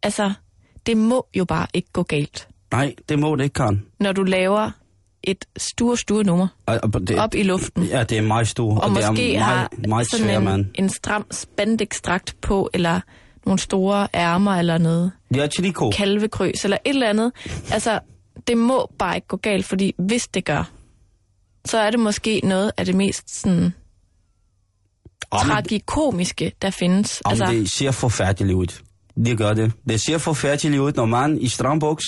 [0.03, 0.33] Altså,
[0.85, 3.85] det må jo bare ikke gå galt, Nej, det må det ikke, Karen.
[3.99, 4.71] når du laver
[5.23, 7.83] et stor, stor nummer Og, og det, op i luften.
[7.83, 10.37] Ja, det er meget stor, og, og, det måske er har meget, meget sådan svær,
[10.37, 10.65] en, mand.
[10.75, 12.99] en stram spandekstrakt på, eller
[13.45, 15.89] nogle store ærmer, eller noget Ja, Chilico.
[15.89, 17.31] kalvekrøs, eller et eller andet.
[17.71, 17.99] Altså,
[18.47, 20.71] det må bare ikke gå galt, fordi hvis det gør,
[21.65, 23.73] så er det måske noget af det mest sådan,
[25.31, 27.21] Om, tragikomiske, der findes.
[27.25, 28.67] om altså, det ser forfærdeligt ud.
[29.25, 29.71] Det gør det.
[29.89, 32.03] Det ser forfærdeligt ud, når man i strandbuks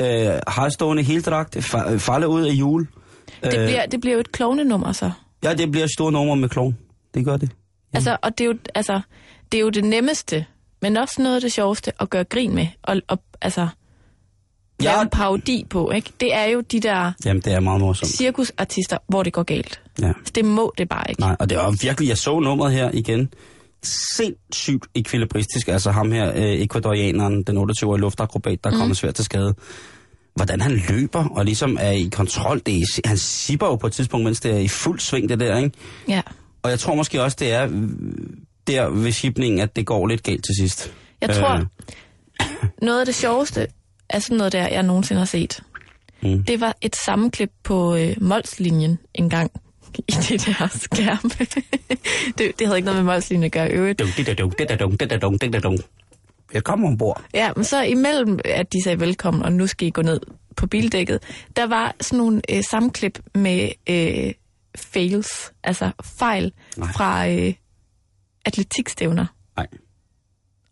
[0.00, 0.06] øh,
[0.48, 2.88] har stående heldragt, fa- falder ud af jul.
[3.42, 5.10] det, bliver, det bliver jo et klovnenummer så.
[5.44, 6.78] Ja, det bliver et stort nummer med klon.
[7.14, 7.50] Det gør det.
[7.92, 9.00] Altså, og det er, jo, altså,
[9.52, 10.46] det er jo det nemmeste,
[10.82, 12.66] men også noget af det sjoveste at gøre grin med.
[12.82, 13.68] Og, og altså,
[14.82, 14.90] Ja.
[14.92, 16.10] lave en parodi på, ikke?
[16.20, 18.10] Det er jo de der Jamen, det er meget morsomt.
[18.12, 19.80] cirkusartister, hvor det går galt.
[20.02, 20.12] Ja.
[20.34, 21.20] Det må det bare ikke.
[21.20, 23.28] Nej, og det var virkelig, jeg så nummeret her igen.
[24.16, 29.24] Sindssygt ekvilibristisk, altså ham her, øh, ekvadorianeren, den 28-årige luftakrobat, der er kommet svært til
[29.24, 29.54] skade.
[30.34, 33.92] Hvordan han løber og ligesom er i kontrol, det er, han sipper jo på et
[33.92, 35.70] tidspunkt, mens det er i fuld sving, det der, ikke?
[36.08, 36.22] Ja.
[36.62, 37.72] Og jeg tror måske også, det er øh,
[38.66, 40.92] der ved shipningen, at det går lidt galt til sidst.
[41.20, 41.64] Jeg tror, Øh.
[42.82, 43.66] noget af det sjoveste
[44.10, 45.60] af sådan noget der, jeg nogensinde har set,
[46.22, 46.44] Mm.
[46.44, 49.50] det var et sammenklip på øh, Molslinjen en gang
[49.98, 51.30] i det der skærm.
[52.38, 54.00] det, det havde ikke noget med Molslinjen at gøre i øvrigt.
[56.52, 57.22] Velkommen ombord.
[57.34, 60.20] Ja, men så imellem, at de sagde velkommen, og nu skal I gå ned
[60.56, 61.22] på bildækket,
[61.56, 64.32] der var sådan nogle øh, sammenklip med øh,
[64.76, 66.92] fails, altså fejl Nej.
[66.92, 67.54] fra øh,
[68.44, 69.66] atletikstævner Nej,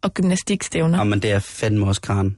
[0.02, 1.04] og gymnastikstævner.
[1.04, 2.36] men det er fandme også Karen.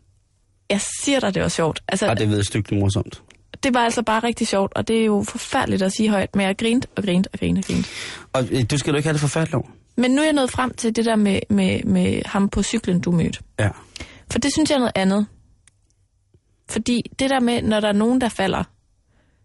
[0.70, 1.82] Jeg siger dig, det var sjovt.
[1.88, 3.22] Altså, Og det ved stygt morsomt.
[3.62, 6.46] det var altså bare rigtig sjovt, og det er jo forfærdeligt at sige højt, men
[6.46, 7.88] jeg grinte og grinte og grinte og grinte.
[8.32, 9.66] Og øh, du skal du ikke have det forfærdeligt over.
[9.96, 13.00] Men nu er jeg nået frem til det der med, med, med ham på cyklen,
[13.00, 13.38] du mødte.
[13.58, 13.68] Ja.
[14.32, 15.26] For det synes jeg er noget andet.
[16.70, 18.64] Fordi det der med, når der er nogen, der falder,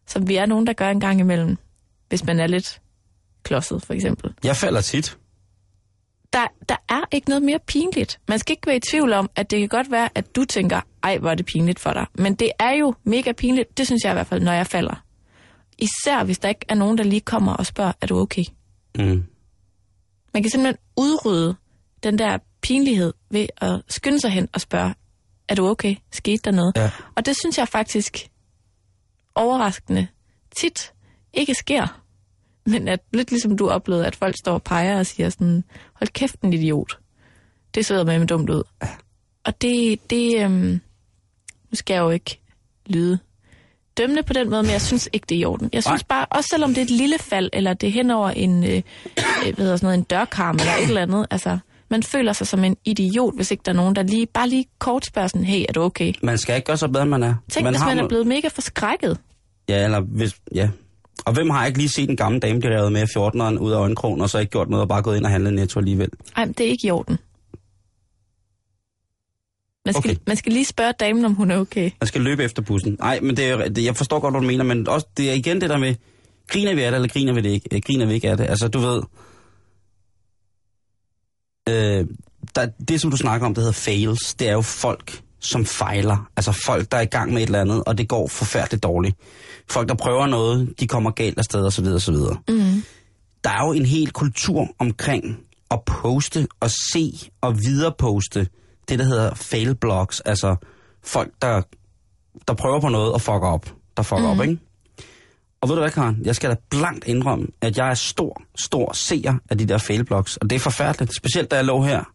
[0.07, 1.57] som vi er nogen, der gør en gang imellem,
[2.09, 2.81] hvis man er lidt
[3.43, 4.33] klodset, for eksempel.
[4.43, 5.17] Jeg falder tit.
[6.33, 8.19] Der, der er ikke noget mere pinligt.
[8.27, 10.81] Man skal ikke være i tvivl om, at det kan godt være, at du tænker,
[11.03, 12.05] ej, hvor er det pinligt for dig.
[12.15, 15.03] Men det er jo mega pinligt, det synes jeg i hvert fald, når jeg falder.
[15.77, 18.43] Især hvis der ikke er nogen, der lige kommer og spørger, er du okay?
[18.97, 19.23] Mm.
[20.33, 21.55] Man kan simpelthen udrydde
[22.03, 24.93] den der pinlighed ved at skynde sig hen og spørge,
[25.49, 25.95] er du okay?
[26.11, 26.73] Skete der noget?
[26.75, 26.91] Ja.
[27.15, 28.29] Og det synes jeg faktisk
[29.35, 30.07] overraskende
[30.57, 30.93] tit
[31.33, 32.02] ikke sker.
[32.65, 36.10] Men at lidt ligesom du oplevede, at folk står og peger og siger sådan, hold
[36.10, 36.99] kæft en idiot.
[37.76, 38.63] Det sidder med med dumt ud.
[39.43, 40.82] Og det, det øhm,
[41.71, 42.39] nu skal jeg jo ikke
[42.86, 43.19] lyde
[43.97, 45.69] dømmende på den måde, men jeg synes ikke, det er i orden.
[45.73, 48.30] Jeg synes bare, også selvom det er et lille fald, eller det er hen over
[48.30, 48.82] en, øh, øh,
[49.56, 51.58] hvad hedder sådan noget, en dørkarm eller et eller andet, altså,
[51.89, 54.65] man føler sig som en idiot, hvis ikke der er nogen, der lige, bare lige
[54.80, 56.13] kort spørger sådan, hey, er du okay?
[56.23, 57.36] Man skal ikke gøre så bedre, end man er.
[57.49, 59.19] Tænk, man hvis man er blevet mega forskrækket.
[59.69, 60.36] Ja, eller hvis...
[60.56, 60.69] Ja.
[61.25, 63.77] Og hvem har ikke lige set en gammel dame, der lavede med 14'eren ud af
[63.77, 66.09] øjenkrogen, og så ikke gjort noget, og bare gået ind og handlet netto alligevel?
[66.36, 67.17] Ej, men det er ikke i orden.
[69.86, 70.19] Man skal, Okay.
[70.27, 71.91] man skal lige spørge damen, om hun er okay.
[72.01, 72.95] Man skal løbe efter bussen.
[72.99, 75.33] Nej, men det er, det, jeg forstår godt, hvad du mener, men også, det er
[75.33, 75.95] igen det der med,
[76.47, 77.75] griner vi af det, eller griner vi det ikke?
[77.75, 78.45] Øh, Griner vi ikke af det?
[78.49, 79.01] Altså, du ved...
[81.69, 82.07] Øh,
[82.55, 86.29] der, det, som du snakker om, det hedder fails, det er jo folk, som fejler.
[86.38, 89.17] Altså folk, der er i gang med et eller andet, og det går forfærdeligt dårligt.
[89.69, 92.38] Folk, der prøver noget, de kommer galt afsted, og så videre, og så videre.
[92.47, 92.84] Mm.
[93.43, 95.39] Der er jo en hel kultur omkring
[95.71, 98.47] at poste og se og videreposte
[98.89, 100.19] det, der hedder fail blogs.
[100.19, 100.56] Altså
[101.03, 101.62] folk, der,
[102.47, 103.73] der prøver på noget og fucker op.
[103.97, 104.39] Der fucker mm.
[104.39, 104.60] op, ikke?
[105.62, 106.21] Og ved du hvad, Karen?
[106.25, 110.38] Jeg skal da blankt indrømme, at jeg er stor, stor seer af de der failblogs.
[110.38, 111.15] Og det er forfærdeligt.
[111.15, 112.12] Specielt da jeg lå her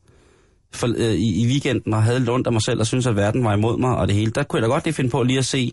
[0.73, 3.17] for, øh, i, i weekenden og havde lidt ondt af mig selv og synes at
[3.17, 4.31] verden var imod mig og det hele.
[4.31, 5.73] Der kunne jeg da godt lige finde på lige at se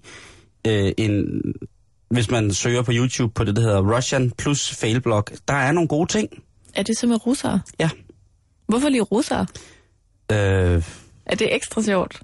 [0.67, 1.41] øh, en...
[2.09, 5.87] Hvis man søger på YouTube på det, der hedder Russian plus failblog, der er nogle
[5.87, 6.29] gode ting.
[6.73, 7.61] Er det så med russere?
[7.79, 7.89] Ja.
[8.67, 9.45] Hvorfor lige russere?
[10.31, 10.83] Øh,
[11.25, 12.19] Er det ekstra sjovt?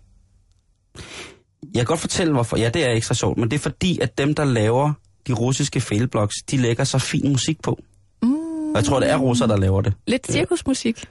[1.63, 2.57] jeg kan godt fortælle, hvorfor.
[2.57, 4.93] Ja, det er ekstra sjovt, men det er fordi, at dem, der laver
[5.27, 7.79] de russiske failblogs, de lægger så fin musik på.
[8.23, 8.33] Mm.
[8.69, 9.93] Og jeg tror, det er russere, der laver det.
[10.07, 11.03] Lidt cirkusmusik?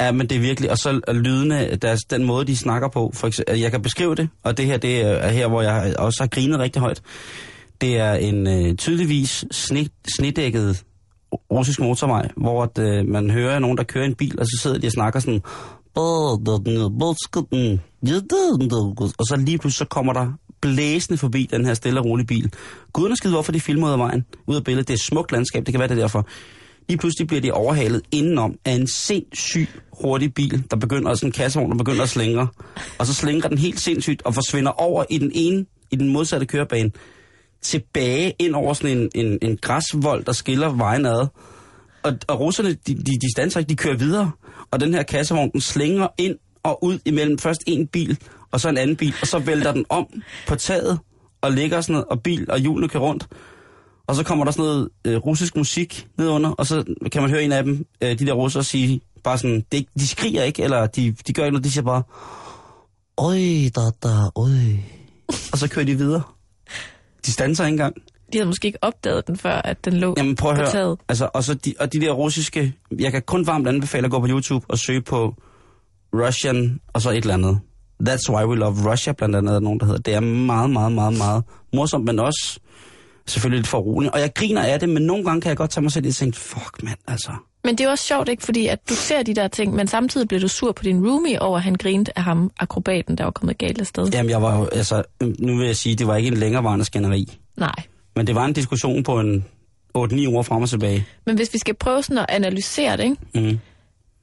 [0.00, 3.10] Ja, men det er virkelig, og så er lydene, deres, den måde, de snakker på,
[3.14, 6.22] for eksempel, jeg kan beskrive det, og det her, det er her, hvor jeg også
[6.22, 7.02] har grinet rigtig højt.
[7.80, 10.84] Det er en øh, tydeligvis sne, snedækket
[11.52, 14.78] russisk motorvej, hvor at, øh, man hører nogen, der kører en bil, og så sidder
[14.78, 15.40] de og snakker sådan,
[19.18, 22.52] og så lige pludselig så kommer der blæsende forbi den her stille og rolige bil.
[22.92, 24.88] Guden er skide, hvorfor de filmer ud af vejen, ud af billedet.
[24.88, 26.26] Det er et smukt landskab, det kan være det derfor.
[26.88, 29.68] Lige pludselig bliver de overhalet indenom af en sindssyg
[30.02, 32.48] hurtig bil, der begynder, sådan en kassevogn, der begynder at slingre.
[32.98, 36.46] Og så slingrer den helt sindssygt og forsvinder over i den ene, i den modsatte
[36.46, 36.90] kørebane.
[37.62, 41.26] Tilbage ind over sådan en, en, en græsvold, der skiller vejen ad.
[42.02, 44.30] Og, og russerne, de, de, de standser ikke, de kører videre.
[44.70, 48.18] Og den her kassevogn, den slinger ind og ud imellem først en bil,
[48.50, 50.06] og så en anden bil, og så vælter den om
[50.48, 50.98] på taget,
[51.40, 53.28] og ligger sådan noget, og bil og hjulene kører rundt.
[54.08, 57.42] Og så kommer der sådan noget øh, russisk musik nedunder, og så kan man høre
[57.42, 60.86] en af dem, øh, de der russere, sige bare sådan, ikke- de skriger ikke, eller
[60.86, 62.02] de, de gør ikke noget, de siger bare,
[63.18, 63.38] Øj,
[63.76, 64.50] da, da, øj.
[65.52, 66.22] Og så kører de videre.
[67.26, 67.94] De standser ikke engang.
[68.32, 70.70] De havde måske ikke opdaget den, før at den lå Jamen prøv at på høre.
[70.72, 70.98] taget.
[71.08, 72.74] Altså, og, så de, og de der russiske...
[72.98, 75.34] Jeg kan kun varmt anbefale at gå på YouTube og søge på
[76.14, 77.60] Russian og så et eller andet.
[78.08, 80.00] That's why we love Russia, blandt andet er der nogen, der hedder.
[80.00, 81.44] Det er meget, meget, meget, meget
[81.74, 82.60] morsomt, men også
[83.30, 84.12] selvfølgelig lidt for roligt.
[84.12, 86.08] Og jeg griner af det, men nogle gange kan jeg godt tage mig selv i
[86.08, 87.30] og tænke, fuck mand, altså.
[87.64, 88.42] Men det er også sjovt, ikke?
[88.42, 91.42] Fordi at du ser de der ting, men samtidig bliver du sur på din roomie
[91.42, 94.08] over, at han grinte af ham, akrobaten, der var kommet galt afsted.
[94.12, 95.02] Jamen, jeg var jo, altså,
[95.38, 97.38] nu vil jeg sige, det var ikke en længerevarende skænderi.
[97.56, 97.74] Nej.
[98.16, 99.44] Men det var en diskussion på en
[99.98, 101.06] 8-9 uger frem og tilbage.
[101.26, 103.16] Men hvis vi skal prøve sådan at analysere det, ikke?
[103.34, 103.58] Mm.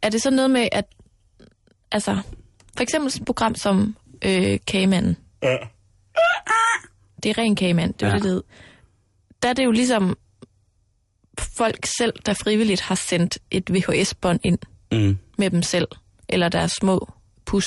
[0.02, 0.86] er det så noget med, at
[1.92, 2.18] altså,
[2.76, 5.18] for eksempel sådan et program som øh, Kagemanden.
[7.24, 8.14] Det er ren kagemand, det er Ja.
[8.14, 8.20] ja.
[8.20, 8.42] det, det.
[9.44, 10.18] Der er det jo ligesom
[11.58, 14.58] folk selv, der frivilligt har sendt et VHS-bånd ind
[14.92, 15.18] Mm.
[15.38, 15.88] med dem selv,
[16.30, 17.10] eller deres små
[17.46, 17.66] pus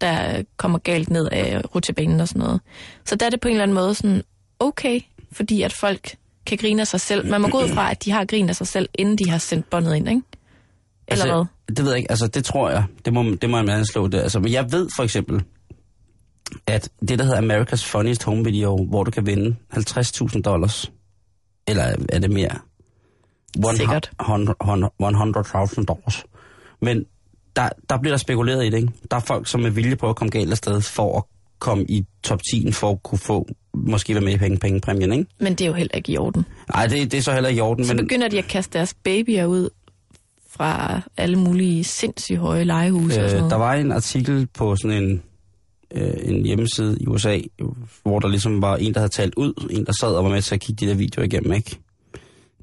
[0.00, 2.60] der kommer galt ned af rutsjebanen og sådan noget.
[3.04, 4.22] Så der er det på en eller anden måde sådan,
[4.60, 5.00] okay,
[5.32, 7.26] fordi at folk kan grine af sig selv.
[7.30, 9.38] Man må gå ud fra, at de har grinet af sig selv, inden de har
[9.38, 10.22] sendt båndet ind, ikke?
[11.08, 11.76] Eller altså, hvad?
[11.76, 12.10] Det ved jeg ikke.
[12.10, 12.84] Altså, det tror jeg.
[13.04, 14.18] Det må, det må jeg anslå det.
[14.20, 15.42] Altså, men jeg ved for eksempel,
[16.66, 20.92] at det, der hedder America's Funniest Home Video, hvor du kan vinde 50.000 dollars,
[21.66, 22.50] eller er det mere?
[23.64, 24.10] One Sikkert.
[24.20, 26.24] hun- hun- 100.000 dollars.
[26.80, 27.04] Men
[27.56, 28.92] der, der bliver der spekuleret i det, ikke?
[29.10, 31.24] Der er folk, som med vilje prøver at komme galt afsted for at
[31.58, 35.26] komme i top 10 for at kunne få, måske være med i penge, pengepræmien, ikke?
[35.40, 36.44] Men det er jo heller ikke i orden.
[36.74, 38.04] Nej, det, det er så heller ikke i orden, Så men...
[38.04, 39.68] begynder de at kaste deres babyer ud
[40.50, 43.50] fra alle mulige sindssygt høje legehuse og sådan Øh, noget.
[43.50, 45.22] der var en artikel på sådan en,
[45.94, 47.40] øh, en hjemmeside i USA,
[48.02, 50.42] hvor der ligesom var en, der havde talt ud, en, der sad og var med
[50.42, 51.78] til at kigge de der videoer igennem, ikke?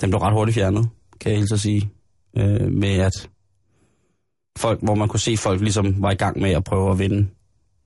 [0.01, 0.89] Den blev ret hurtigt fjernet,
[1.19, 1.89] kan jeg hilse at sige,
[2.37, 3.29] øh, med at
[4.57, 7.27] folk, hvor man kunne se folk ligesom var i gang med at prøve at vinde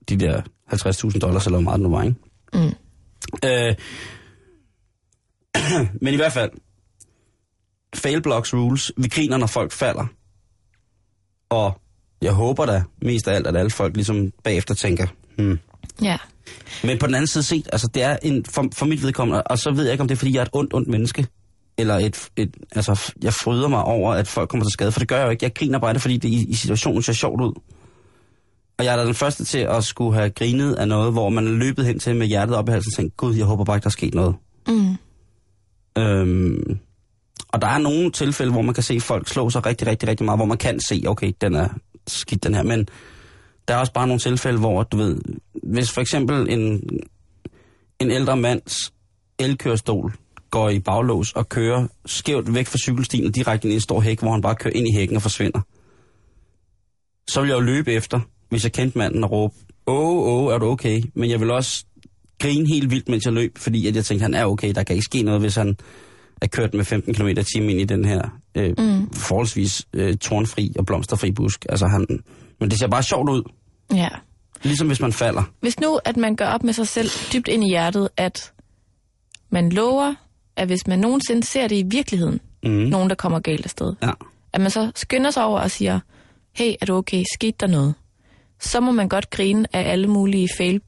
[0.08, 2.16] de der 50.000 dollars, eller hvor meget det nu var, ikke?
[2.54, 2.74] Mm.
[3.44, 3.74] Øh,
[6.02, 6.50] men i hvert fald,
[7.94, 8.92] fail blocks rules.
[8.96, 10.06] Vi griner, når folk falder.
[11.48, 11.80] Og
[12.22, 15.06] jeg håber da mest af alt, at alle folk ligesom bagefter tænker,
[15.38, 15.58] hmm.
[16.02, 16.16] Ja.
[16.84, 19.58] Men på den anden side set, altså det er en, for, for mit vedkommende, og
[19.58, 21.26] så ved jeg ikke, om det er, fordi jeg er et ondt, ondt menneske,
[21.78, 25.08] eller et, et, altså jeg fryder mig over, at folk kommer til skade, for det
[25.08, 25.44] gør jeg jo ikke.
[25.44, 27.60] Jeg griner bare det, fordi det i, i situationen ser sjovt ud.
[28.78, 31.46] Og jeg er da den første til at skulle have grinet af noget, hvor man
[31.46, 33.76] er løbet hen til med hjertet op i halsen og tænkt, gud, jeg håber bare
[33.76, 34.34] ikke, der er sket noget.
[34.68, 34.96] Mm.
[35.98, 36.78] Øhm,
[37.48, 40.24] og der er nogle tilfælde, hvor man kan se folk slå sig rigtig, rigtig, rigtig
[40.24, 41.68] meget, hvor man kan se, okay, den er
[42.06, 42.62] skidt, den her.
[42.62, 42.88] Men
[43.68, 45.18] der er også bare nogle tilfælde, hvor, du ved,
[45.62, 46.82] hvis for eksempel en,
[48.00, 48.92] en ældre mands
[49.38, 50.12] elkørestol
[50.50, 54.00] går i baglås og kører skævt væk fra cykelstien og direkte ind i en stor
[54.00, 55.60] hæk, hvor han bare kører ind i hækken og forsvinder.
[57.28, 59.54] Så vil jeg jo løbe efter, hvis jeg kendte manden og råbe,
[59.86, 61.02] åh, åh, er du okay?
[61.14, 61.84] Men jeg vil også
[62.38, 64.72] grine helt vildt, mens jeg løb, fordi at jeg tænkte, han er okay.
[64.74, 65.76] Der kan ikke ske noget, hvis han
[66.42, 69.12] er kørt med 15 km i timen ind i den her øh, mm.
[69.12, 71.66] forholdsvis øh, tornfri og blomsterfri busk.
[71.68, 72.06] Altså han,
[72.60, 73.42] men det ser bare sjovt ud,
[73.94, 74.08] Ja.
[74.62, 75.42] ligesom hvis man falder.
[75.60, 78.52] Hvis nu, at man gør op med sig selv dybt ind i hjertet, at
[79.50, 80.14] man lover,
[80.56, 82.70] at hvis man nogensinde ser det i virkeligheden, Mm.
[82.70, 84.10] nogen, der kommer galt afsted, Ja.
[84.52, 86.00] at man så skynder sig over og siger,
[86.52, 87.94] hey, er du okay, skete der noget?
[88.60, 90.80] Så må man godt grine af alle mulige fail,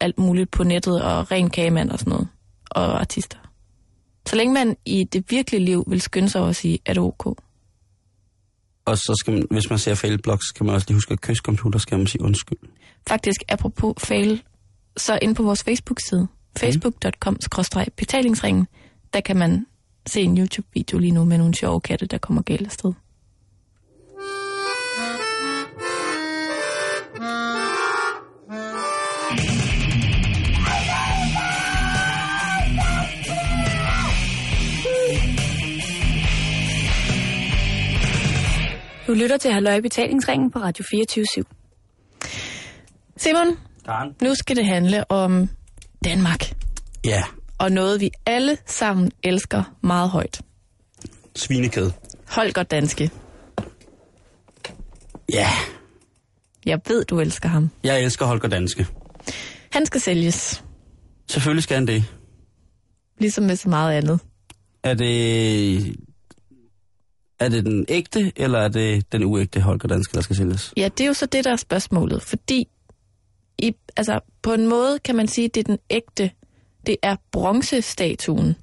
[0.00, 2.28] alt muligt på nettet, og ren kagemand og sådan noget,
[2.70, 3.36] og artister.
[4.28, 7.06] Så længe man i det virkelige liv vil skynde sig over at sige, er du
[7.06, 7.38] ok?
[8.86, 11.20] Og så skal man, hvis man ser fail blocks, skal man også lige huske at
[11.20, 12.58] kysse computer, skal man sige undskyld.
[13.08, 14.42] Faktisk, apropos fail,
[14.96, 18.66] så inde på vores Facebook-side, facebook.com-betalingsringen,
[19.12, 19.66] der kan man
[20.06, 22.92] se en YouTube-video lige nu med nogle sjove katte, der kommer galt afsted.
[39.26, 41.24] Lytter til Halløj Betalingsringen på Radio 24
[43.16, 43.46] Simon,
[43.84, 44.14] Karen?
[44.22, 45.48] nu skal det handle om
[46.04, 46.52] Danmark,
[47.04, 47.22] Ja,
[47.58, 50.40] og noget vi alle sammen elsker meget højt.
[51.36, 51.92] svinekæde.
[52.28, 53.10] Holger Danske.
[55.32, 55.48] Ja,
[56.66, 57.70] Jeg ved, du elsker ham.
[57.84, 58.86] jeg elsker Holger Danske.
[59.72, 60.64] Han skal sælges,
[61.30, 62.04] Selvfølgelig skal han det.
[63.18, 64.20] ligesom med så meget andet.
[64.82, 65.96] Er det...
[67.38, 70.72] Er det den ægte, eller er det den uægte Holger Danske, der skal sælges?
[70.76, 72.22] Ja, det er jo så det, der er spørgsmålet.
[72.22, 72.68] Fordi
[73.58, 76.30] i, altså, på en måde kan man sige, at det er den ægte.
[76.86, 78.56] Det er bronzestatuen,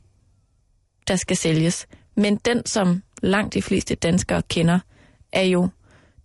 [1.08, 1.88] der skal sælges.
[2.16, 4.80] Men den, som langt de fleste danskere kender,
[5.32, 5.70] er jo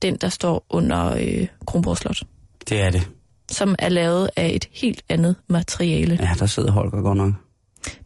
[0.03, 2.23] den, der står under øh, Kronborg Slot.
[2.69, 3.09] Det er det.
[3.51, 6.19] Som er lavet af et helt andet materiale.
[6.21, 7.35] Ja, der sidder Holger godt nok.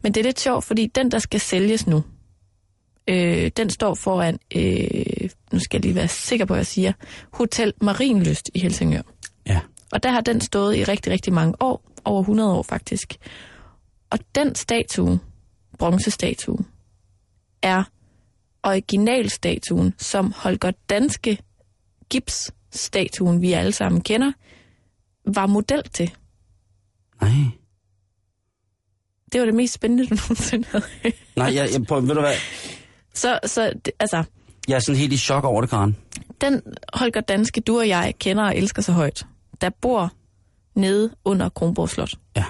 [0.01, 2.03] Men det er lidt sjovt, fordi den, der skal sælges nu,
[3.07, 6.93] øh, den står foran, øh, nu skal jeg lige være sikker på, hvad jeg siger,
[7.33, 9.01] Hotel Marienlyst i Helsingør.
[9.47, 9.59] Ja.
[9.91, 13.15] Og der har den stået i rigtig, rigtig mange år, over 100 år faktisk.
[14.09, 15.19] Og den statue,
[15.79, 16.57] bronzestatue,
[17.61, 17.83] er
[18.63, 21.37] originalstatuen, som Holger Danske
[22.09, 24.31] gipsstatuen, vi alle sammen kender,
[25.25, 26.11] var model til.
[27.21, 27.31] Nej.
[29.31, 30.85] Det var det mest spændende, du nogensinde havde.
[31.35, 32.35] Nej, jeg, jeg prøver, ved du hvad?
[33.13, 34.23] Så, så det, altså,
[34.67, 35.97] Jeg er sådan helt i chok over det, Karen.
[36.41, 36.61] den
[36.93, 39.25] Holger Danske, du og jeg kender og elsker så højt,
[39.61, 40.11] der bor
[40.75, 42.43] nede under Kronborg Slot, Ja.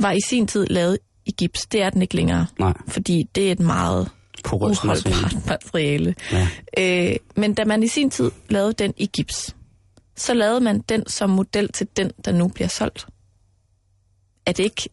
[0.00, 1.66] var i sin tid lavet i gips.
[1.66, 4.10] Det er den ikke længere, Nej, fordi det er et meget
[4.44, 5.42] porøst materiale.
[5.46, 6.14] materiale.
[6.32, 6.48] Ja.
[6.78, 9.56] Øh, men da man i sin tid lavede den i gips,
[10.16, 13.06] så lavede man den som model til den, der nu bliver solgt.
[14.46, 14.88] Er det ikke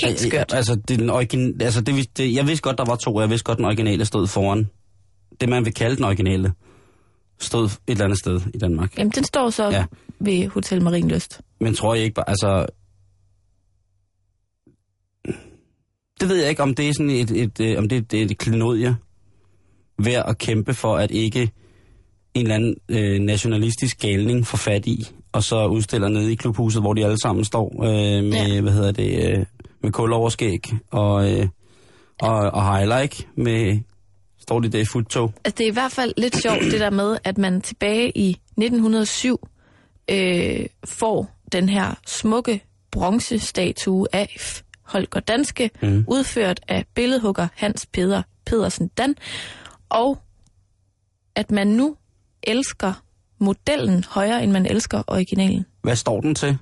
[0.00, 0.54] helt skørt?
[0.54, 1.60] Altså, det den origin...
[1.60, 4.04] altså det, det, jeg vidste godt, der var to, og jeg vidste godt, den originale
[4.04, 4.68] stod foran.
[5.40, 6.52] Det, man vil kalde den originale,
[7.40, 8.98] stod et eller andet sted i Danmark.
[8.98, 9.84] Jamen, den står så Ja.
[10.18, 11.40] ved Hotel Marienlyst.
[11.60, 12.66] Men tror jeg ikke bare, altså...
[16.20, 18.24] Det ved jeg ikke, om det er sådan et, et, et om det, det er
[18.24, 18.96] et klenodie
[19.98, 21.50] værd at kæmpe for, at ikke
[22.34, 26.82] en eller anden øh, nationalistisk galning får fat i, og så udstiller nede i klubhuset,
[26.82, 28.54] hvor de alle sammen står øh, med.
[28.54, 28.60] Ja.
[28.60, 29.46] hvad hedder det, øh,
[29.82, 31.48] med kuloverskæg og, øh,
[32.20, 33.80] og, og highlight med,
[34.38, 35.32] står de der i futtog.
[35.44, 38.30] Altså, det er i hvert fald lidt sjovt, det der med, at man tilbage i
[38.30, 39.48] 1907
[40.10, 46.04] øh, får den her smukke bronzestatue af Holger Danske, mm.
[46.08, 49.14] udført af billedhugger Hans Peder Pedersen Dan,
[49.88, 50.18] og
[51.34, 51.96] at man nu
[52.42, 52.92] elsker
[53.38, 55.66] modellen højere, end man elsker originalen.
[55.82, 56.58] Hvad står den til?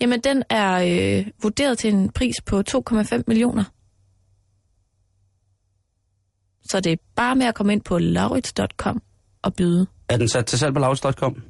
[0.00, 0.72] Jamen, den er
[1.18, 3.64] øh, vurderet til en pris på 2,5 millioner.
[6.70, 9.02] Så det er bare med at komme ind på laurits.com
[9.42, 9.86] og byde.
[10.08, 11.42] Er den sat til salg på lavs.com?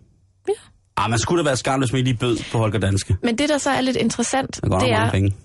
[0.48, 0.52] Ja.
[0.96, 3.16] Ah, man skulle da være skarn, hvis man lige bød på Holger Danske.
[3.22, 5.36] Men det, der så er lidt interessant, Det det er, penge.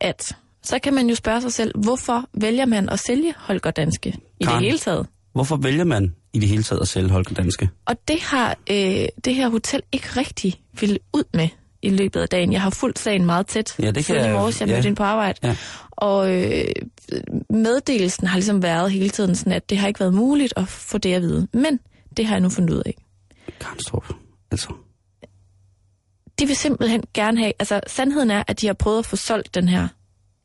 [0.00, 4.08] at så kan man jo spørge sig selv, hvorfor vælger man at sælge Holger Danske
[4.40, 4.56] i Karen.
[4.58, 5.06] det hele taget?
[5.32, 7.68] Hvorfor vælger man i det hele taget at sælge Holger Danske?
[7.86, 11.48] Og det har øh, det her hotel ikke rigtig ville ud med
[11.82, 12.52] i løbet af dagen.
[12.52, 13.74] Jeg har fulgt sagen meget tæt.
[13.78, 14.74] Ja, det kan i morges, jeg ja.
[14.74, 15.38] mødte ind på arbejde.
[15.42, 15.56] Ja.
[15.90, 16.64] Og øh,
[17.50, 20.98] meddelelsen har ligesom været hele tiden sådan, at det har ikke været muligt at få
[20.98, 21.48] det at vide.
[21.52, 21.80] Men
[22.16, 22.94] det har jeg nu fundet ud af.
[23.60, 24.14] Karnstrup.
[24.50, 24.68] Altså.
[26.38, 27.52] De vil simpelthen gerne have...
[27.58, 29.88] Altså, sandheden er, at de har prøvet at få solgt den her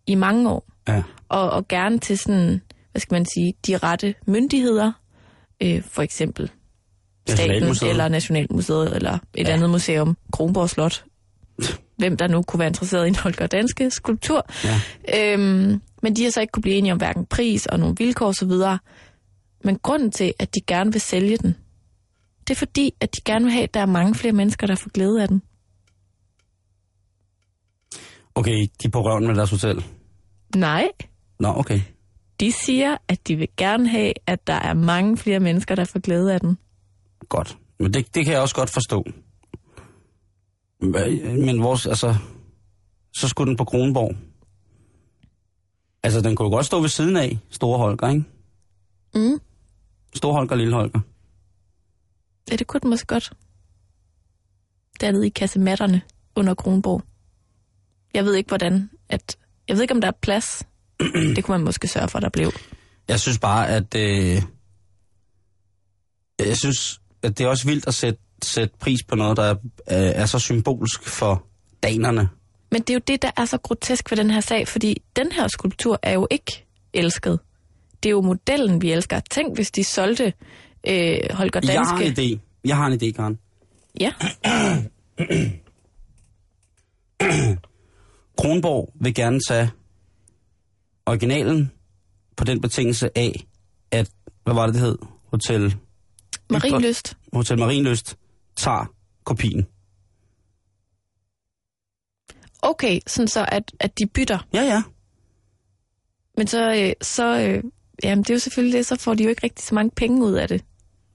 [0.08, 0.68] i mange år.
[0.88, 1.04] Ja.
[1.30, 2.62] og, og gerne til sådan,
[2.92, 4.92] hvad skal man sige, de rette myndigheder,
[5.64, 6.52] øh, for eksempel
[7.28, 9.54] staten eller Nationalmuseet eller et ja.
[9.54, 11.04] andet museum, Kronborg Slot,
[11.98, 14.46] hvem der nu kunne være interesseret i en Holger Danske skulptur.
[14.64, 15.34] Ja.
[15.34, 18.28] Øhm, men de har så ikke kunne blive enige om hverken pris og nogle vilkår
[18.28, 18.52] osv.
[19.64, 21.56] Men grunden til, at de gerne vil sælge den,
[22.48, 24.76] det er fordi, at de gerne vil have, at der er mange flere mennesker, der
[24.76, 25.42] får glæde af den.
[28.36, 29.86] Okay, de er på røven med deres hotel.
[30.56, 30.88] Nej,
[31.40, 31.82] Nå, okay.
[32.40, 36.00] de siger, at de vil gerne have, at der er mange flere mennesker, der får
[36.00, 36.58] glæde af den.
[37.30, 37.58] Godt.
[37.80, 39.04] Men det, det kan jeg også godt forstå.
[40.82, 42.16] Men men vores, altså...
[43.14, 44.16] Så skulle den på Kronborg.
[46.04, 48.24] Altså, den kunne jo godt stå ved siden af Store Holger, ikke?
[49.16, 49.40] Mm.
[50.16, 51.00] Store Holger, Lille Holger.
[52.52, 53.34] Ja, det kunne den måske godt.
[55.02, 56.02] Dernede i kasematterne
[56.36, 57.04] under Kronborg.
[58.14, 58.90] Jeg ved ikke, hvordan...
[59.10, 60.64] At, jeg ved ikke, om der er plads.
[61.36, 62.52] det kunne man måske sørge for, der blev.
[63.08, 63.96] Jeg synes bare, at...
[63.96, 64.42] Øh,
[66.40, 69.56] jeg synes, at det er også vildt at sætte, sætte pris på noget, der er,
[69.88, 71.46] er så symbolsk for
[71.84, 72.30] danerne.
[72.72, 75.32] Men det er jo det, der er så grotesk ved den her sag, fordi den
[75.32, 77.40] her skulptur er jo ikke elsket.
[78.04, 79.20] Det er jo modellen, vi elsker.
[79.20, 80.34] Tænk, hvis de solgte
[80.88, 81.74] øh, Holger Danske.
[81.74, 82.40] Jeg har en idé.
[82.66, 83.40] Jeg har en idé, Karen.
[84.00, 84.12] Ja,
[88.38, 89.72] Kronborg vil gerne tage
[91.06, 91.72] originalen
[92.36, 93.46] på den betingelse af,
[93.92, 94.10] at,
[94.44, 94.98] hvad var det, det hed?
[95.26, 95.76] Hotel,
[96.50, 97.18] Marienlyst.
[97.34, 98.18] Hotel Marienlyst
[98.62, 98.86] tager
[99.24, 99.66] kopien.
[102.62, 104.48] Okay, sådan så, at, at de bytter.
[104.54, 104.84] Ja, ja.
[106.38, 107.64] Men så, øh, så øh,
[108.04, 110.26] jamen det er jo selvfølgelig det, så får de jo ikke rigtig så mange penge
[110.26, 110.64] ud af det.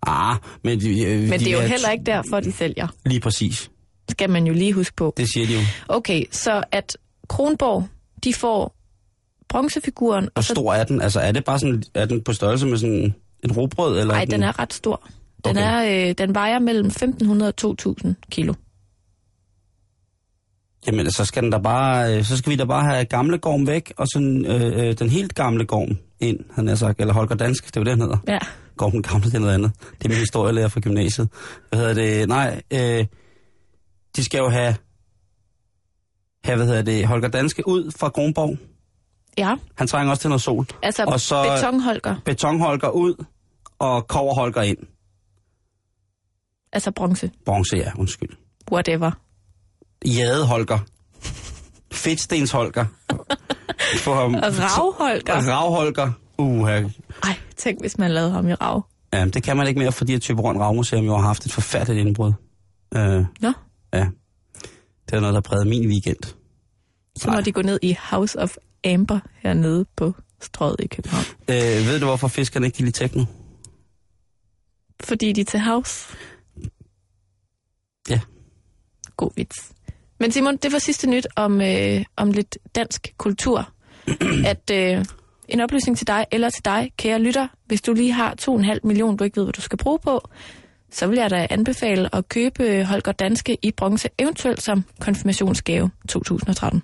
[0.02, 2.88] Ah, men, de, øh, Men de det er jo vil- heller ikke derfor, de sælger.
[3.06, 3.70] Lige præcis.
[4.10, 5.14] Skal man jo lige huske på.
[5.16, 5.60] Det siger de jo.
[5.88, 6.96] Okay, så at
[7.28, 7.88] Kronborg,
[8.24, 8.76] de får
[9.48, 10.54] bronzefiguren, Hvor og så...
[10.54, 11.02] stor er den?
[11.02, 13.98] Altså, er det bare sådan, er den på størrelse med sådan et robrød?
[14.00, 15.08] Eller Nej, den, den er ret stor.
[15.48, 16.04] Den, Okay.
[16.06, 17.54] er, øh, den vejer mellem 1.500 og
[18.04, 18.54] 2.000 kilo.
[20.86, 23.66] Jamen, så skal, den der bare, øh, så skal vi da bare have gamle gorm
[23.66, 27.00] væk, og sådan øh, øh, den helt gamle gorm ind, han har sagt.
[27.00, 28.18] Eller Holger Dansk, det er jo det, han hedder.
[28.28, 28.38] Ja.
[28.76, 29.72] Gorm den gamle, det er noget andet.
[29.98, 31.28] Det er min historielærer fra gymnasiet.
[31.68, 32.28] Hvad hedder det?
[32.28, 33.06] Nej, øh,
[34.16, 34.74] de skal jo have,
[36.44, 38.58] have, hvad hedder det, Holger Danske ud fra Kronborg.
[39.38, 40.66] Ja, Han trænger også til noget sol.
[40.82, 43.24] altså Og så- betonholker, Betonholger ud,
[43.78, 44.78] og koverholger ind.
[46.76, 48.30] Altså bronze, Bronze, ja, undskyld.
[48.72, 49.10] whatever.
[50.06, 50.78] Jadeholger.
[51.92, 52.84] Fedtstensholger.
[53.98, 54.34] For ham.
[54.34, 55.34] Ravholker.
[55.34, 56.12] Ravholger.
[56.38, 56.82] Uha.
[57.22, 58.86] Ej, tænk hvis man lavede ham i rav.
[59.12, 62.06] Ja, det kan man ikke mere, fordi at Typerøn Ravmuseum jo har haft et forfærdeligt
[62.06, 62.32] indbrud.
[62.96, 63.52] Øh, Nå,
[63.92, 64.06] ja.
[65.10, 66.34] Det er noget, der prægede min weekend.
[67.16, 71.24] så må de gå ned i House of Amber hernede på strøget i København.
[71.48, 71.56] Øh,
[71.86, 73.24] ved du, hvorfor fiskerne ikke kan lide techno?
[75.04, 76.14] Fordi de er til house.
[78.10, 78.20] Ja.
[79.16, 79.72] God vits.
[80.20, 83.68] Men Simon, det var sidste nyt om, øh, om lidt dansk kultur.
[84.52, 85.04] at øh,
[85.48, 89.16] en oplysning til dig, eller til dig, kære lytter, hvis du lige har 2,5 millioner,
[89.16, 90.28] du ikke ved, hvad du skal bruge på,
[90.90, 95.90] så vil jeg da anbefale at købe øh, Holger Danske i bronze, eventuelt som konfirmationsgave
[96.08, 96.82] 2013.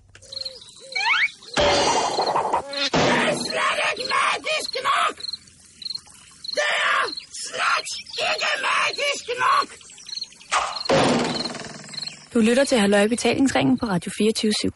[12.34, 14.68] Du lytter til Halløj Betalingsringen på Radio 24 /7.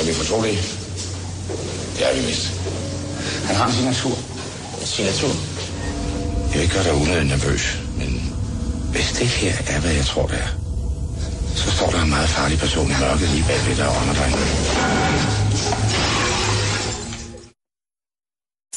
[0.00, 0.60] Er vi fortrolige?
[1.96, 2.46] Det er vi vist.
[3.48, 4.16] Han har en signatur.
[4.94, 5.32] Signatur?
[6.48, 7.64] Jeg vil ikke gøre dig unødigt nervøs,
[8.00, 8.10] men
[8.92, 10.50] hvis det her er, hvad jeg tror, det er,
[11.62, 14.28] så står der en meget farlig person i mørket lige bagved dig og under dig.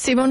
[0.04, 0.30] Simon,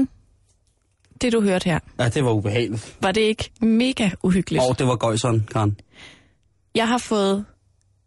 [1.24, 2.96] det du hørte her, Ja, det var ubehageligt.
[3.00, 4.64] var det ikke mega uhyggeligt?
[4.68, 5.76] Og det var gøjseren, Karen.
[6.74, 7.44] Jeg har fået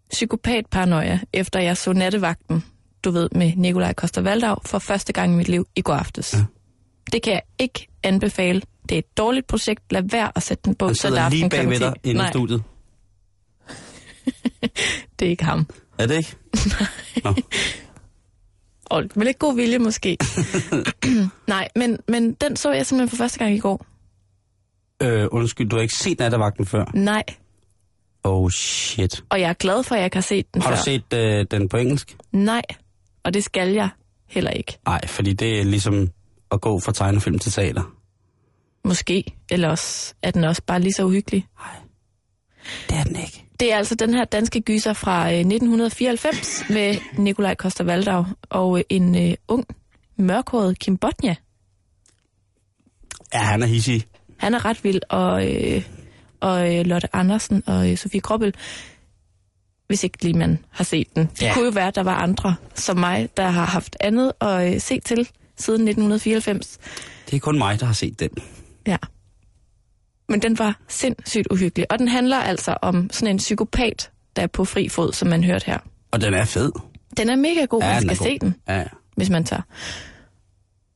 [0.10, 2.64] psykopatparanoia, efter jeg så nattevagten,
[3.04, 6.34] du ved, med Nikolaj Koster Valdau, for første gang i mit liv i går aftes.
[6.34, 6.44] Ja.
[7.12, 8.62] Det kan jeg ikke anbefale.
[8.90, 9.92] Det er et dårligt projekt.
[9.92, 11.80] Lad være at sætte den på Han sidder lige bagved 10.
[11.84, 12.64] dig inde i Nej, studiet.
[15.20, 15.68] det er ikke ham.
[16.00, 16.36] Er det ikke?
[18.90, 20.18] Og med lidt god vilje måske.
[21.48, 23.86] Nej, men, men den så jeg simpelthen for første gang i går.
[25.04, 26.86] Øh, undskyld, du har ikke set nattevagten før?
[26.94, 27.24] Nej,
[28.24, 29.24] Oh shit.
[29.30, 30.76] og jeg er glad for, at jeg ikke har set den Har før.
[30.76, 32.16] du set øh, den på engelsk?
[32.32, 32.62] Nej,
[33.24, 33.90] og det skal jeg
[34.28, 34.78] heller ikke.
[34.86, 36.10] Nej, fordi det er ligesom
[36.52, 37.94] at gå fra tegnefilm til teater.
[38.86, 39.24] Måske.
[39.52, 41.46] Eller også er den også bare lige så uhyggelig.
[42.90, 43.44] Det er den ikke.
[43.60, 48.78] Det er altså den her danske gyser fra øh, 1994 med Nikolaj Koster Valdau og
[48.78, 49.66] øh, en øh, ung,
[50.18, 51.36] mørkhåret Kim Botnia.
[53.34, 54.08] Ja, han er hissig.
[54.38, 55.84] Han er ret vild, og, øh,
[56.40, 58.54] og øh, Lotte Andersen og øh, Sofie Kroppel,
[59.88, 61.26] hvis ikke lige man har set den.
[61.26, 61.54] Det ja.
[61.54, 64.82] kunne jo være, at der var andre som mig, der har haft andet at øh,
[64.82, 66.78] se til siden 1994.
[67.30, 68.30] Det er kun mig, der har set den.
[68.88, 68.98] Ja.
[70.30, 74.48] Men den var sindssygt uhyggelig, og den handler altså om sådan en psykopat, der er
[74.48, 75.78] på fri fod, som man hørte her.
[76.12, 76.72] Og den er fed.
[77.18, 78.56] Den er mega god, Ja, man skal se den.
[78.68, 78.84] Ja.
[79.16, 79.62] hvis man tør.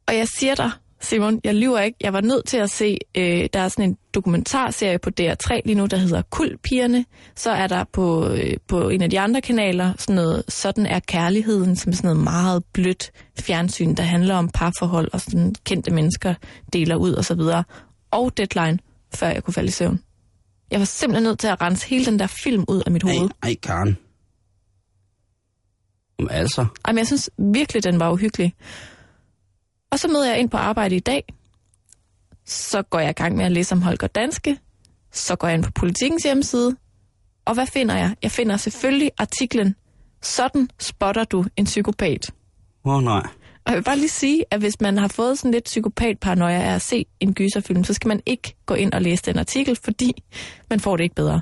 [0.07, 0.71] Og jeg siger dig,
[1.01, 1.97] Simon, jeg lyver ikke.
[2.01, 5.75] Jeg var nødt til at se, øh, der er sådan en dokumentarserie på DR3 lige
[5.75, 7.05] nu, der hedder Kulpigerne.
[7.35, 10.99] Så er der på, øh, på en af de andre kanaler sådan noget, sådan er
[10.99, 16.33] kærligheden, som sådan noget meget blødt fjernsyn, der handler om parforhold og sådan kendte mennesker
[16.73, 17.63] deler ud og så videre.
[18.11, 18.79] Og Deadline,
[19.15, 19.99] før jeg kunne falde i søvn.
[20.71, 23.29] Jeg var simpelthen nødt til at rense hele den der film ud af mit hoved.
[23.43, 23.97] Ej, ej, Karen.
[26.19, 26.65] Om altså.
[26.85, 28.55] Ej, men jeg synes virkelig, den var uhyggelig.
[29.91, 31.23] Og så møder jeg ind på arbejde i dag.
[32.45, 34.59] Så går jeg i gang med at læse om Holger Danske.
[35.11, 36.75] Så går jeg ind på politikens hjemmeside.
[37.45, 38.15] Og hvad finder jeg?
[38.23, 39.75] Jeg finder selvfølgelig artiklen
[40.21, 42.31] Sådan spotter du en psykopat.
[42.85, 43.27] Åh oh, nej.
[43.65, 46.75] Og jeg vil bare lige sige, at hvis man har fået sådan lidt psykopatparanoia af
[46.75, 50.23] at se en gyserfilm, så skal man ikke gå ind og læse den artikel, fordi
[50.69, 51.41] man får det ikke bedre.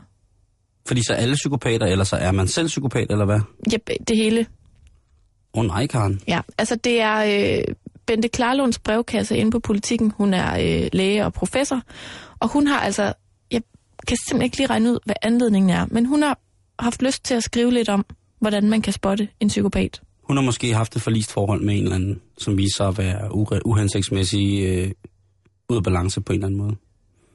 [0.87, 3.39] Fordi så er alle psykopater, eller så er man selv psykopat, eller hvad?
[3.71, 4.45] Ja, det hele.
[5.53, 6.21] Åh oh, nej, Karen.
[6.27, 10.13] Ja, altså det er øh, Bente Klarlunds brevkasse inde på politikken.
[10.17, 11.81] Hun er øh, læge og professor,
[12.39, 13.13] og hun har altså,
[13.51, 13.61] jeg
[14.07, 16.39] kan simpelthen ikke lige regne ud, hvad anledningen er, men hun har
[16.79, 18.05] haft lyst til at skrive lidt om,
[18.39, 20.01] hvordan man kan spotte en psykopat.
[20.29, 22.97] Hun har måske haft et forlist forhold med en eller anden, som viser sig at
[22.97, 24.91] være uhensigtsmæssig øh,
[25.69, 26.75] ud af balance på en eller anden måde.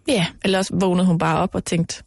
[0.08, 2.02] Ja, eller også vågnede hun bare op og tænkte,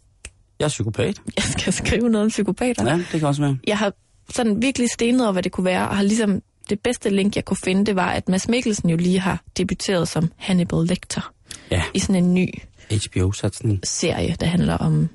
[0.60, 1.22] Jeg er psykopat.
[1.36, 2.86] jeg skal skrive noget om psykopater.
[2.92, 3.58] Ja, det kan også være.
[3.68, 3.94] Jeg har
[4.30, 7.46] sådan virkelig stenet over, hvad det kunne være, og har ligesom det bedste link, jeg
[7.46, 11.32] kunne finde, det var, at Mads Mikkelsen jo lige har debuteret som Hannibal Lecter
[11.72, 12.48] Ja, i sådan en ny
[12.92, 13.80] HBO-satsning.
[13.84, 15.10] serie, der handler om,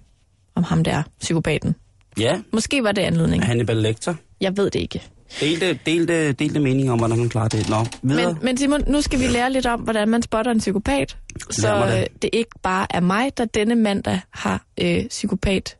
[0.54, 1.74] om ham der, psykopaten.
[2.18, 3.46] Ja, Måske var det anledningen.
[3.46, 4.14] Hannibal Lecter.
[4.40, 5.02] Jeg ved det ikke.
[5.40, 7.68] Delte, delte, delte mening om, hvordan man klarer det.
[7.68, 8.32] Nå, videre.
[8.32, 11.16] Men, men Simon, nu skal vi lære lidt om, hvordan man spotter en psykopat.
[11.50, 11.98] Så det.
[12.00, 15.76] øh, det ikke bare er mig, der denne mandag har øh, psykopat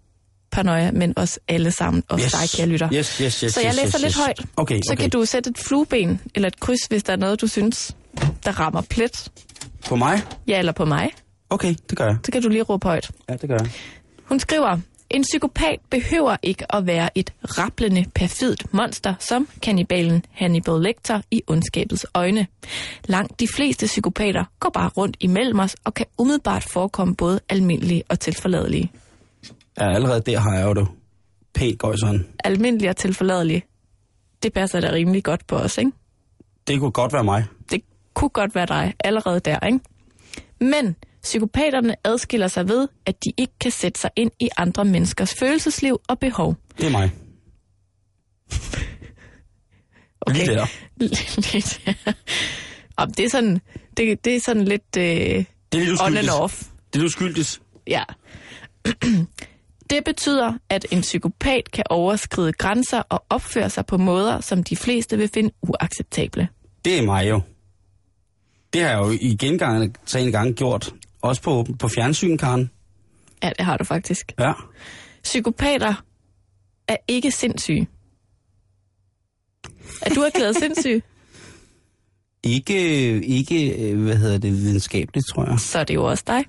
[0.53, 2.51] paranoia, men også alle sammen, også yes.
[2.51, 2.89] dig, kære lytter.
[2.95, 4.17] Yes, yes, yes, så jeg læser yes, lidt yes.
[4.17, 4.41] højt.
[4.57, 5.01] Okay, Så okay.
[5.01, 7.97] kan du sætte et flueben eller et kryds, hvis der er noget, du synes,
[8.45, 9.29] der rammer plet.
[9.89, 10.23] På mig?
[10.47, 11.11] Ja, eller på mig.
[11.51, 12.17] Okay, det gør jeg.
[12.27, 13.11] Så kan du lige råbe højt.
[13.29, 13.71] Ja, det gør jeg.
[14.25, 14.79] Hun skriver,
[15.13, 21.43] en psykopat behøver ikke at være et rablende, perfidt monster, som kannibalen Hannibal Lecter i
[21.47, 22.47] ondskabets øjne.
[23.05, 28.03] Langt de fleste psykopater går bare rundt imellem os og kan umiddelbart forekomme både almindelige
[28.09, 28.93] og tilforladelige.
[29.81, 30.87] Ja, allerede der har jeg jo det
[31.55, 32.27] pænt gøjseren.
[32.45, 33.63] Almindelige og tilforladelige,
[34.43, 35.93] det passer da rimelig godt på os, ikke?
[36.67, 37.45] Det kunne godt være mig.
[37.71, 37.83] Det
[38.15, 39.79] kunne godt være dig allerede der, ikke?
[40.61, 45.35] Men Psykopaterne adskiller sig ved, at de ikke kan sætte sig ind i andre menneskers
[45.35, 46.57] følelsesliv og behov.
[46.79, 47.11] Det er mig.
[50.35, 50.67] Lige der.
[50.97, 51.81] lidt.
[53.17, 53.61] Det er sådan,
[53.97, 56.63] det, det er sådan lidt øh, Det er lidt on and off.
[56.93, 57.63] Det er uskyldigt.
[57.87, 58.03] Ja.
[59.91, 64.77] Det betyder, at en psykopat kan overskride grænser og opføre sig på måder, som de
[64.77, 66.49] fleste vil finde uacceptable.
[66.85, 67.41] Det er mig jo.
[68.73, 70.95] Det har jeg jo i gengangende gange gjort.
[71.23, 72.71] Også på, på fjernsyn, Karen.
[73.43, 74.33] Ja, det har du faktisk.
[74.39, 74.53] Ja.
[75.23, 75.95] Psykopater
[76.89, 77.89] er ikke sindssyge.
[80.03, 81.03] Er du erklæret sindssyg,
[82.45, 82.77] Ikke,
[83.23, 85.61] ikke, hvad hedder det, videnskabeligt, tror jeg.
[85.61, 86.45] så er det jo også dig.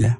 [0.00, 0.12] Ja.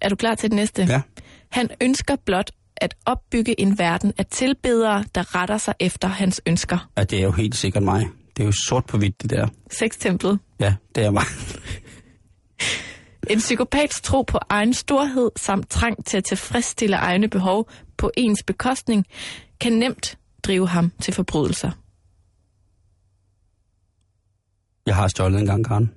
[0.00, 0.82] Er du klar til det næste?
[0.82, 1.00] Ja.
[1.48, 6.90] Han ønsker blot at opbygge en verden af tilbedere, der retter sig efter hans ønsker.
[6.96, 8.08] ja, det er jo helt sikkert mig.
[8.36, 9.48] Det er jo sort på hvidt, det der.
[9.70, 10.38] Sextemplet.
[10.60, 11.24] Ja, det er mig.
[13.30, 18.42] En psykopats tro på egen storhed samt trang til at tilfredsstille egne behov på ens
[18.42, 19.06] bekostning
[19.60, 21.70] kan nemt drive ham til forbrydelser.
[24.86, 25.92] Jeg har stjålet en gang, Karen.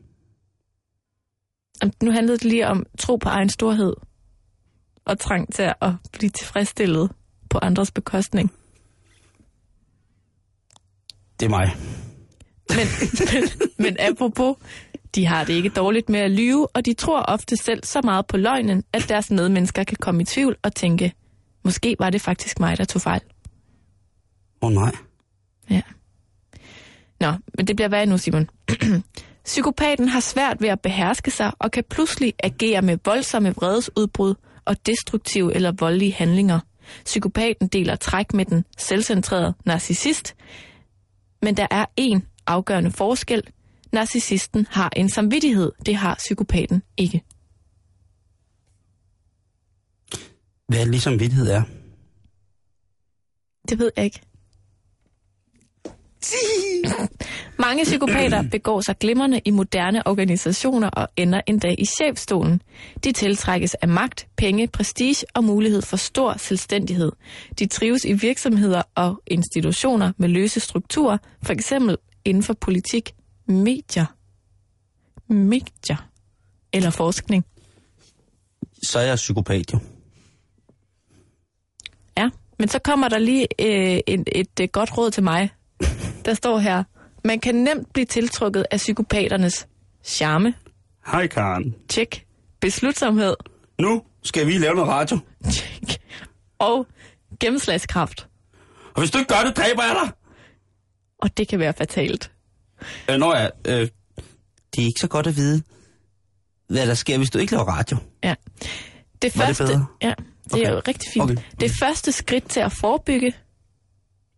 [1.82, 3.94] Og Nu handlede det lige om tro på egen storhed
[5.06, 7.12] og trang til at blive tilfredsstillet
[7.50, 8.52] på andres bekostning.
[11.40, 11.76] Det er mig.
[12.70, 12.88] Men,
[13.34, 14.58] men, men apropos,
[15.16, 18.28] de har det ikke dårligt med at lyve, og de tror ofte selv så meget
[18.28, 21.14] på løgnen, at deres medmennesker kan komme i tvivl og tænke,
[21.64, 23.22] måske var det faktisk mig, der tog fejl.
[24.62, 24.92] Åh oh, nej.
[25.70, 25.82] Ja.
[27.20, 28.50] Nå, men det bliver værre nu, Simon.
[29.46, 34.36] Psykopaten har svært ved at beherske sig og kan pludselig agere med voldsomme vredesudbrud
[34.66, 36.60] og destruktive eller voldelige handlinger.
[37.06, 40.36] Psykopaten deler træk med den selvcentrerede narcissist,
[41.42, 43.44] men der er en afgørende forskel.
[43.96, 47.24] Narcissisten har en samvittighed, det har psykopaten ikke.
[50.68, 51.62] Hvad ligesom vidtighed er?
[53.70, 54.22] Det ved jeg ikke.
[57.60, 62.62] Mange psykopater begår sig glimrende i moderne organisationer og ender endda i chefstolen.
[63.04, 67.12] De tiltrækkes af magt, penge, prestige og mulighed for stor selvstændighed.
[67.60, 73.15] De trives i virksomheder og institutioner med løse strukturer, for eksempel inden for politik,
[73.48, 74.06] medier,
[75.34, 76.10] medier
[76.74, 77.46] eller forskning.
[78.84, 79.80] Så er jeg psykopat jo.
[82.18, 82.30] Ja,
[82.60, 85.50] men så kommer der lige øh, et, et, et godt råd til mig.
[86.26, 86.84] Der står her,
[87.24, 89.68] man kan nemt blive tiltrukket af psykopaternes
[90.04, 90.54] charme,
[91.08, 91.76] Hej, Karen.
[91.90, 92.26] tjek,
[92.62, 93.36] beslutsomhed,
[93.80, 95.20] Nu skal vi lave noget radio.
[95.52, 96.02] tjek,
[96.60, 96.88] og
[97.40, 98.28] gennemslagskraft.
[98.94, 100.12] Og hvis du ikke gør det, dræber jeg dig.
[101.20, 102.32] Og det kan være fatalt.
[103.10, 103.88] Øh, når jeg, øh,
[104.76, 105.64] det er ikke så godt at vide,
[106.68, 107.98] hvad der sker, hvis du ikke laver radio.
[108.24, 108.36] Ja.
[109.22, 109.86] Det Var det første, bedre?
[110.02, 110.14] Ja,
[110.44, 110.66] det okay.
[110.66, 111.24] er jo rigtig fint.
[111.24, 111.34] Okay.
[111.34, 111.44] Okay.
[111.60, 113.34] Det første skridt til at forebygge,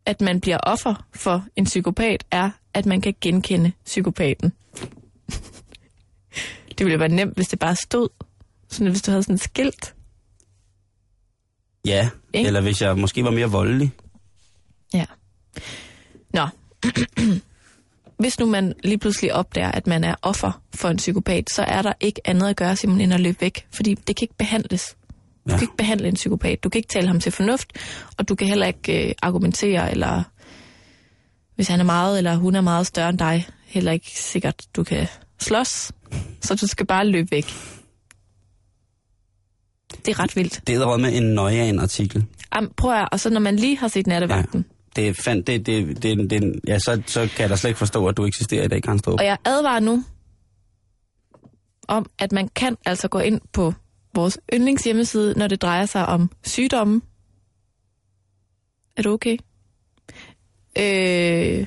[0.05, 4.53] at man bliver offer for en psykopat, er, at man kan genkende psykopaten.
[6.77, 8.09] det ville jo være nemt, hvis det bare stod.
[8.69, 9.95] Sådan, hvis du havde sådan et skilt.
[11.85, 12.47] Ja, Ikke?
[12.47, 13.91] eller hvis jeg måske var mere voldelig.
[14.93, 15.05] Ja.
[16.33, 16.47] Nå.
[18.19, 21.81] Hvis nu man lige pludselig opdager, at man er offer for en psykopat, så er
[21.81, 23.65] der ikke andet at gøre, Simon, end at løbe væk.
[23.73, 24.95] Fordi det kan ikke behandles.
[25.47, 25.57] Du Ja.
[25.57, 26.63] kan ikke behandle en psykopat.
[26.63, 27.67] Du kan ikke tale ham til fornuft,
[28.17, 30.23] og du kan heller ikke øh, argumentere, eller
[31.55, 34.83] hvis han er meget, eller hun er meget større end dig, heller ikke sikkert, du
[34.83, 35.07] kan
[35.39, 35.91] slås.
[36.41, 37.45] Så du skal bare løbe væk.
[40.05, 40.61] Det er ret vildt.
[40.67, 42.25] Det er med en nøje af en artikel.
[42.51, 44.65] Am, prøv at, og så når man lige har set nattevagten,
[44.97, 48.07] Det fandt, det, det, det, det, ja, så, så kan jeg da slet ikke forstå,
[48.07, 49.19] at du eksisterer i dag, Karen Strup.
[49.19, 50.03] Og jeg advarer nu
[51.87, 53.73] om, at man kan altså gå ind på
[54.15, 57.01] vores yndlingshjemmeside, når det drejer sig om sygdomme.
[58.97, 59.37] Er du okay?
[60.77, 61.65] Øh,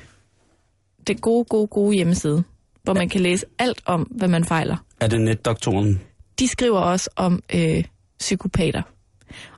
[1.07, 2.43] det gode, gode, gode hjemmeside,
[2.83, 4.77] hvor man kan læse alt om, hvad man fejler.
[4.99, 6.01] Er det netdoktoren?
[6.39, 7.83] De skriver også om øh,
[8.19, 8.81] psykopater.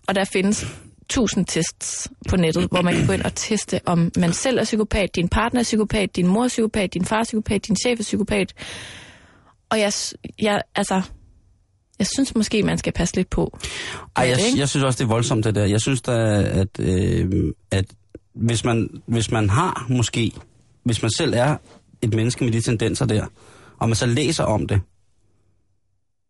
[0.07, 0.65] Og der findes
[1.09, 4.63] tusind tests på nettet, hvor man kan gå ind og teste, om man selv er
[4.63, 7.99] psykopat, din partner er psykopat, din mor er psykopat, din far er psykopat, din chef
[7.99, 8.53] er psykopat.
[9.69, 9.93] Og jeg,
[10.41, 11.01] jeg, altså,
[11.99, 13.57] jeg synes måske, man skal passe lidt på.
[14.15, 15.65] Ej, jeg, jeg synes også, det er voldsomt, det der.
[15.65, 17.85] Jeg synes da, at, øh, at
[18.33, 20.31] hvis, man, hvis man har måske,
[20.83, 21.57] hvis man selv er
[22.01, 23.25] et menneske med de tendenser der,
[23.79, 24.81] og man så læser om det,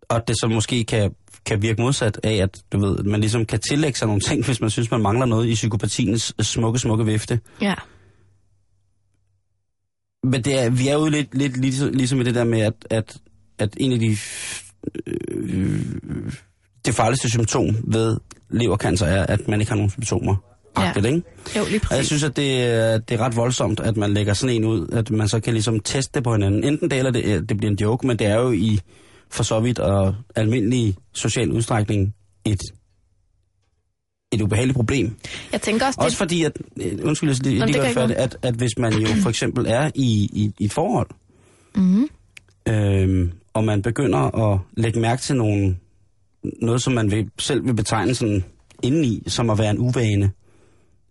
[0.10, 1.12] og det så måske kan,
[1.46, 4.62] kan virke modsat af, at du ved, man ligesom kan tillægge sig nogle ting, hvis
[4.62, 7.40] man synes, man mangler noget i psykopatiens smukke, smukke vifte.
[7.62, 7.74] Ja,
[10.24, 12.74] Men det er, vi er jo lidt, lidt ligesom, ligesom i det der med, at,
[12.90, 13.18] at
[13.60, 14.18] at en af de...
[15.08, 15.80] Øh,
[16.86, 18.18] det farligste symptom ved
[18.50, 20.36] levercancer er, at man ikke har nogen symptomer.
[20.78, 20.84] Ja.
[20.96, 21.08] Ja.
[21.08, 21.10] Ikke?
[21.10, 21.14] Jo,
[21.54, 22.08] lige Og jeg præcis.
[22.08, 25.12] synes, at det, er- det er ret voldsomt, at man lægger sådan en ud, at
[25.12, 26.64] man så kan ligesom teste det på hinanden.
[26.64, 28.80] Enten det, eller det, det bliver en joke, men det er jo i
[29.34, 32.16] for så vidt og almindelig social udstrækning
[32.46, 32.62] et,
[34.32, 35.16] et ubehageligt problem.
[35.52, 38.02] Jeg tænker også, Også det, fordi, at, øh, undskyld, jeg lige, Nå, lige det ikke
[38.02, 41.10] at, at hvis man jo for eksempel er i, i, i et forhold,
[41.76, 42.08] mm,
[42.68, 45.78] øhm, og man begynder at lægge mærke til nogle,
[46.62, 48.44] noget, som man vil, selv vil betegne sådan
[48.84, 50.32] indeni, som at være en uvane,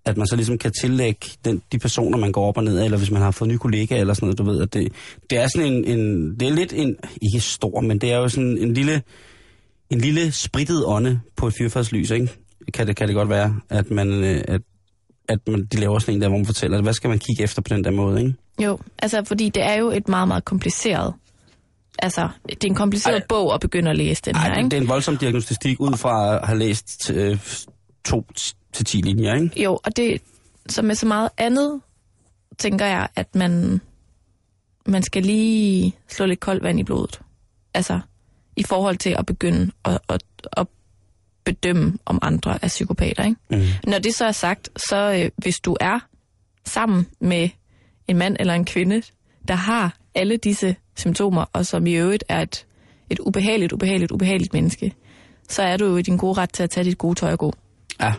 [0.05, 2.85] at man så ligesom kan tillægge den, de personer, man går op og ned af,
[2.85, 4.93] eller hvis man har fået nye kollegaer eller sådan noget, du ved, at det,
[5.31, 8.29] det er sådan en, en, det er lidt en, ikke stor, men det er jo
[8.29, 9.03] sådan en lille,
[9.91, 12.29] en lille spritet ånde på et fyrfadslys, ikke?
[12.75, 14.61] Kan det, kan det godt være, at man, øh, at,
[15.29, 17.63] at man, de laver sådan en der, hvor man fortæller, hvad skal man kigge efter
[17.63, 18.35] på den der måde, ikke?
[18.61, 21.15] jo, altså fordi det er jo et meget, meget kompliceret...
[21.99, 23.27] Altså, det er en kompliceret Ej.
[23.29, 24.71] Bog at begynde at læse den Ej, her, det, ikke?
[24.71, 27.39] det er en voldsom diagnostik ud fra at have læst øh,
[28.05, 28.27] to
[28.73, 29.63] til ti linjer, ikke?
[29.63, 30.23] Jo, og det,
[30.69, 31.81] som med så meget andet,
[32.59, 33.81] tænker jeg, at man,
[34.87, 37.21] man skal lige slå lidt koldt vand i blodet.
[37.75, 38.01] Altså,
[38.57, 40.67] i forhold til at begynde at, at, at
[41.45, 43.37] bedømme, om andre er psykopater, ikke?
[43.51, 43.91] Mm.
[43.91, 45.99] Når det så er sagt, så øh, hvis du er
[46.67, 47.49] sammen med
[48.09, 49.03] en mand eller en kvinde,
[49.49, 52.67] der har alle disse symptomer, og som i øvrigt er et,
[53.11, 54.93] et ubehageligt, ubehageligt, ubehageligt menneske,
[55.49, 57.39] så er du jo i din gode ret til at tage dit gode tøj og
[57.39, 57.55] gå,
[58.01, 58.13] Ja,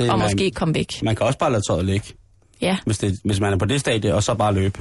[0.00, 1.02] det, og man, måske komme væk.
[1.02, 2.06] man kan også bare lade tøjet ligge,
[2.62, 4.80] Ja, hvis, det, hvis man er på det stadie, og så bare løbe.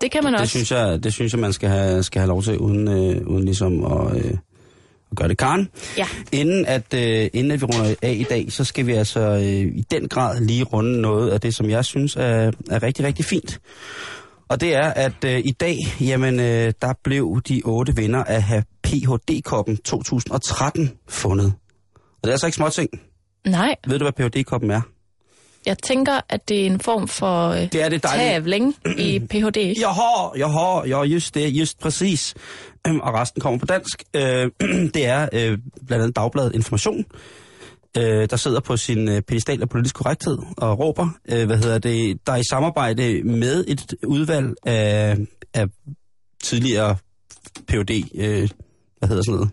[0.00, 0.50] det kan man Det også.
[0.50, 3.44] synes jeg, det synes jeg man skal have, skal have lov til, uden, øh, uden
[3.44, 4.30] ligesom at, øh,
[5.10, 5.38] at gøre det.
[5.38, 6.06] Karen, Ja.
[6.32, 9.42] inden at, øh, inden at vi runder af i dag, så skal vi altså øh,
[9.76, 13.24] i den grad lige runde noget af det, som jeg synes er, er rigtig, rigtig
[13.24, 13.60] fint.
[14.48, 18.42] Og det er, at øh, i dag, jamen, øh, der blev de otte vinder af
[18.42, 21.52] have PHD-koppen 2013 fundet.
[21.94, 22.88] Og det er altså ikke småting.
[23.44, 24.80] Nej, Ved du, hvad PHD-koppen er?
[25.66, 29.56] jeg tænker, at det er en form for øh, Det er det tavling i Ph.D.
[29.80, 32.34] Jeg har, jeg har, ja, just det, just præcis.
[32.86, 34.04] Øhm, Og resten kommer på dansk.
[34.14, 34.50] Øh,
[34.94, 37.04] det er øh, blandt andet Dagbladet Information,
[37.98, 41.78] øh, der sidder på sin øh, pedestal af politisk korrekthed og råber, øh, hvad hedder
[41.78, 45.16] det, der er i samarbejde med et udvalg af,
[45.54, 45.66] af
[46.42, 46.96] tidligere
[47.68, 48.48] PhD, øh,
[48.98, 49.50] hvad hedder sådan noget,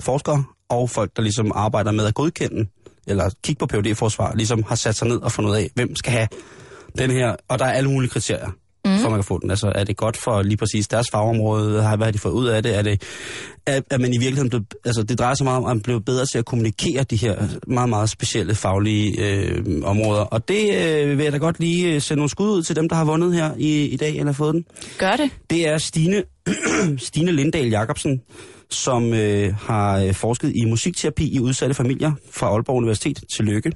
[0.00, 2.66] forskere og folk, der ligesom arbejder med at godkende
[3.06, 6.12] eller kigge på PhD-forsvar, ligesom har sat sig ned og fundet ud af, hvem skal
[6.12, 6.28] have
[6.98, 8.48] den her, og der er alle mulige kriterier,
[8.84, 8.98] mm.
[8.98, 9.50] for man kan få den.
[9.50, 11.82] Altså, er det godt for lige præcis deres fagområde?
[11.82, 12.76] Har- Hvad har de fået ud af det?
[12.78, 13.02] Er det,
[13.66, 16.00] er, er man i virkeligheden blevet, altså det drejer sig meget om, at man blev
[16.02, 20.20] bedre til at kommunikere de her meget, meget specielle faglige øh, områder.
[20.22, 22.88] Og det øh, vil jeg da godt lige øh, sende nogle skud ud til dem,
[22.88, 24.64] der har vundet her i, i dag, eller fået den.
[24.98, 25.30] Gør det.
[25.50, 26.22] Det er Stine,
[26.98, 28.20] Stine Lindahl Jacobsen,
[28.70, 33.72] som øh, har øh, forsket i musikterapi i udsatte familier fra Aalborg Universitet til Lykke.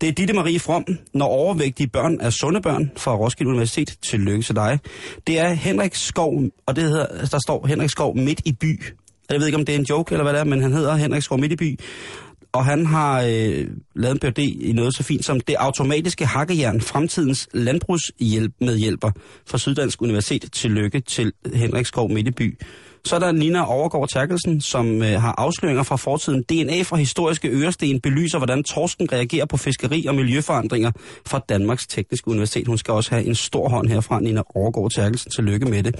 [0.00, 0.84] Det er Ditte Marie From,
[1.14, 4.78] når overvægtige børn er sunde børn fra Roskilde Universitet til Lykke til dig.
[5.26, 8.84] Det er Henrik Skov, og det hedder, der står Henrik Skov midt i by.
[9.30, 10.94] Jeg ved ikke, om det er en joke eller hvad det er, men han hedder
[10.94, 11.80] Henrik Skov midt i by.
[12.52, 13.66] Og han har øh,
[13.96, 19.10] lavet en PhD i noget så fint som det automatiske hakkejern, fremtidens landbrugshjælp med hjælper
[19.46, 22.58] fra Syddansk Universitet til lykke til Henrik Skov Midteby.
[23.06, 26.42] Så er der Nina Overgaard Terkelsen, som øh, har afsløringer fra fortiden.
[26.42, 30.90] DNA fra historiske øresten belyser, hvordan torsken reagerer på fiskeri og miljøforandringer
[31.26, 32.66] fra Danmarks Tekniske Universitet.
[32.66, 35.30] Hun skal også have en stor hånd herfra, Nina Overgaard Terkelsen.
[35.30, 35.94] Tillykke med det.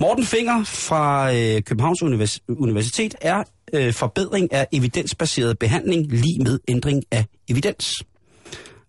[0.00, 3.42] Morten Finger fra øh, Københavns Univers- Universitet er
[3.72, 7.94] øh, forbedring af evidensbaseret behandling lige med ændring af evidens.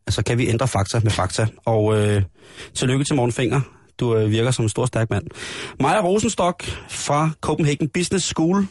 [0.08, 1.48] Altså kan vi ændre fakta med fakta.
[1.66, 2.22] Og øh,
[2.74, 3.62] tillykke til Morten Finger.
[4.00, 5.26] Du øh, virker som en stor stærk mand.
[5.80, 8.66] Maja Rosenstock fra Copenhagen Business School.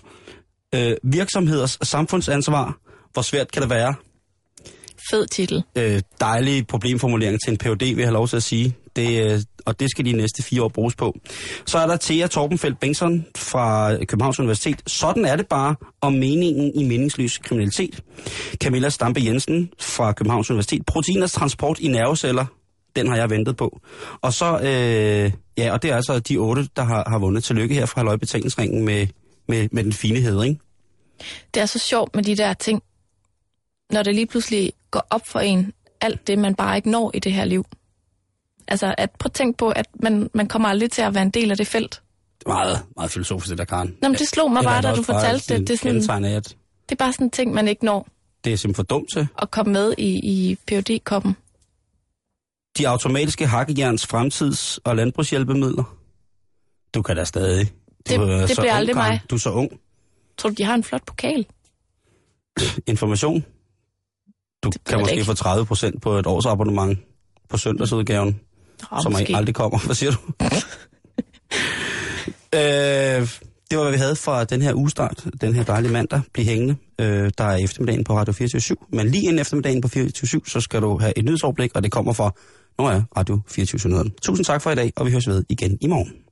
[0.75, 2.79] Øh, virksomheders samfundsansvar.
[3.13, 3.95] Hvor svært kan det være?
[5.11, 5.63] Fed titel.
[5.77, 8.77] øh, dejlig problemformulering til en PhD, vil jeg have lov til at sige.
[8.97, 11.19] Det, øh, og det skal de næste fire år bruges på.
[11.67, 14.83] Så er der Thea Torbenfeldt Bengtsson fra Københavns Universitet.
[14.87, 18.03] Sådan er det bare om meningen i meningsløs kriminalitet.
[18.55, 20.87] Camilla Stampe Jensen fra Københavns Universitet.
[20.87, 22.47] Proteiners transport i nerveceller.
[22.99, 23.81] Den har jeg ventet på.
[24.21, 27.45] Og så, øh, ja, og det er altså de otte, der har, har vundet.
[27.45, 29.07] Tillykke her fra Løgbetalingsringen med,
[29.49, 30.61] med, med den fine hedring.
[31.55, 32.83] Det er så sjovt med de der ting,
[33.91, 37.19] når det lige pludselig går op for en, alt det, man bare ikke når i
[37.19, 37.65] det her liv.
[38.69, 41.31] Altså, at, prøv at tænke på, at man, man kommer aldrig til at være en
[41.31, 42.03] del af det felt.
[42.39, 43.97] Det er meget, meget filosofisk, det der, Karen.
[44.03, 45.69] Nå, men det slog mig Eller bare, da du fortalte det.
[45.69, 46.45] Det er, sådan, at
[46.89, 48.09] det er bare sådan en ting, man ikke når
[48.45, 49.29] det er simpelthen for dumt til.
[49.43, 51.37] at komme med i, i phd koppen
[52.79, 55.97] De automatiske hakkejerns fremtids- og landbrugshjælpemidler.
[56.95, 57.73] Du kan da stadig.
[58.09, 59.11] Det- er det så bliver ung, aldrig Karen.
[59.13, 59.21] mig.
[59.31, 59.71] Du er så ung.
[60.39, 61.47] Tror du, de har en flot pokal?
[62.87, 63.45] Information.
[64.63, 65.25] Du ved kan måske ikke.
[65.25, 66.99] få 30 procent på et års abonnement
[67.49, 68.41] på søndagsudgaven,
[68.91, 69.37] Oh, som måske.
[69.37, 69.79] aldrig kommer.
[69.87, 70.19] Hvad siger du?
[72.55, 73.29] øh,
[73.71, 76.21] det var, hvad vi havde fra den her ugestart, den her dejlige mandag.
[76.33, 76.77] Bliv hængende.
[77.01, 80.83] Øh, der er eftermiddagen på Radio 24 Men lige inden eftermiddagen på 24 så skal
[80.83, 82.31] du have et nyhedsoverblik, og det kommer fra,
[82.81, 85.87] nu er Radio 24 Tusind tak for i dag, og vi høres ved igen i
[85.87, 86.28] morgen.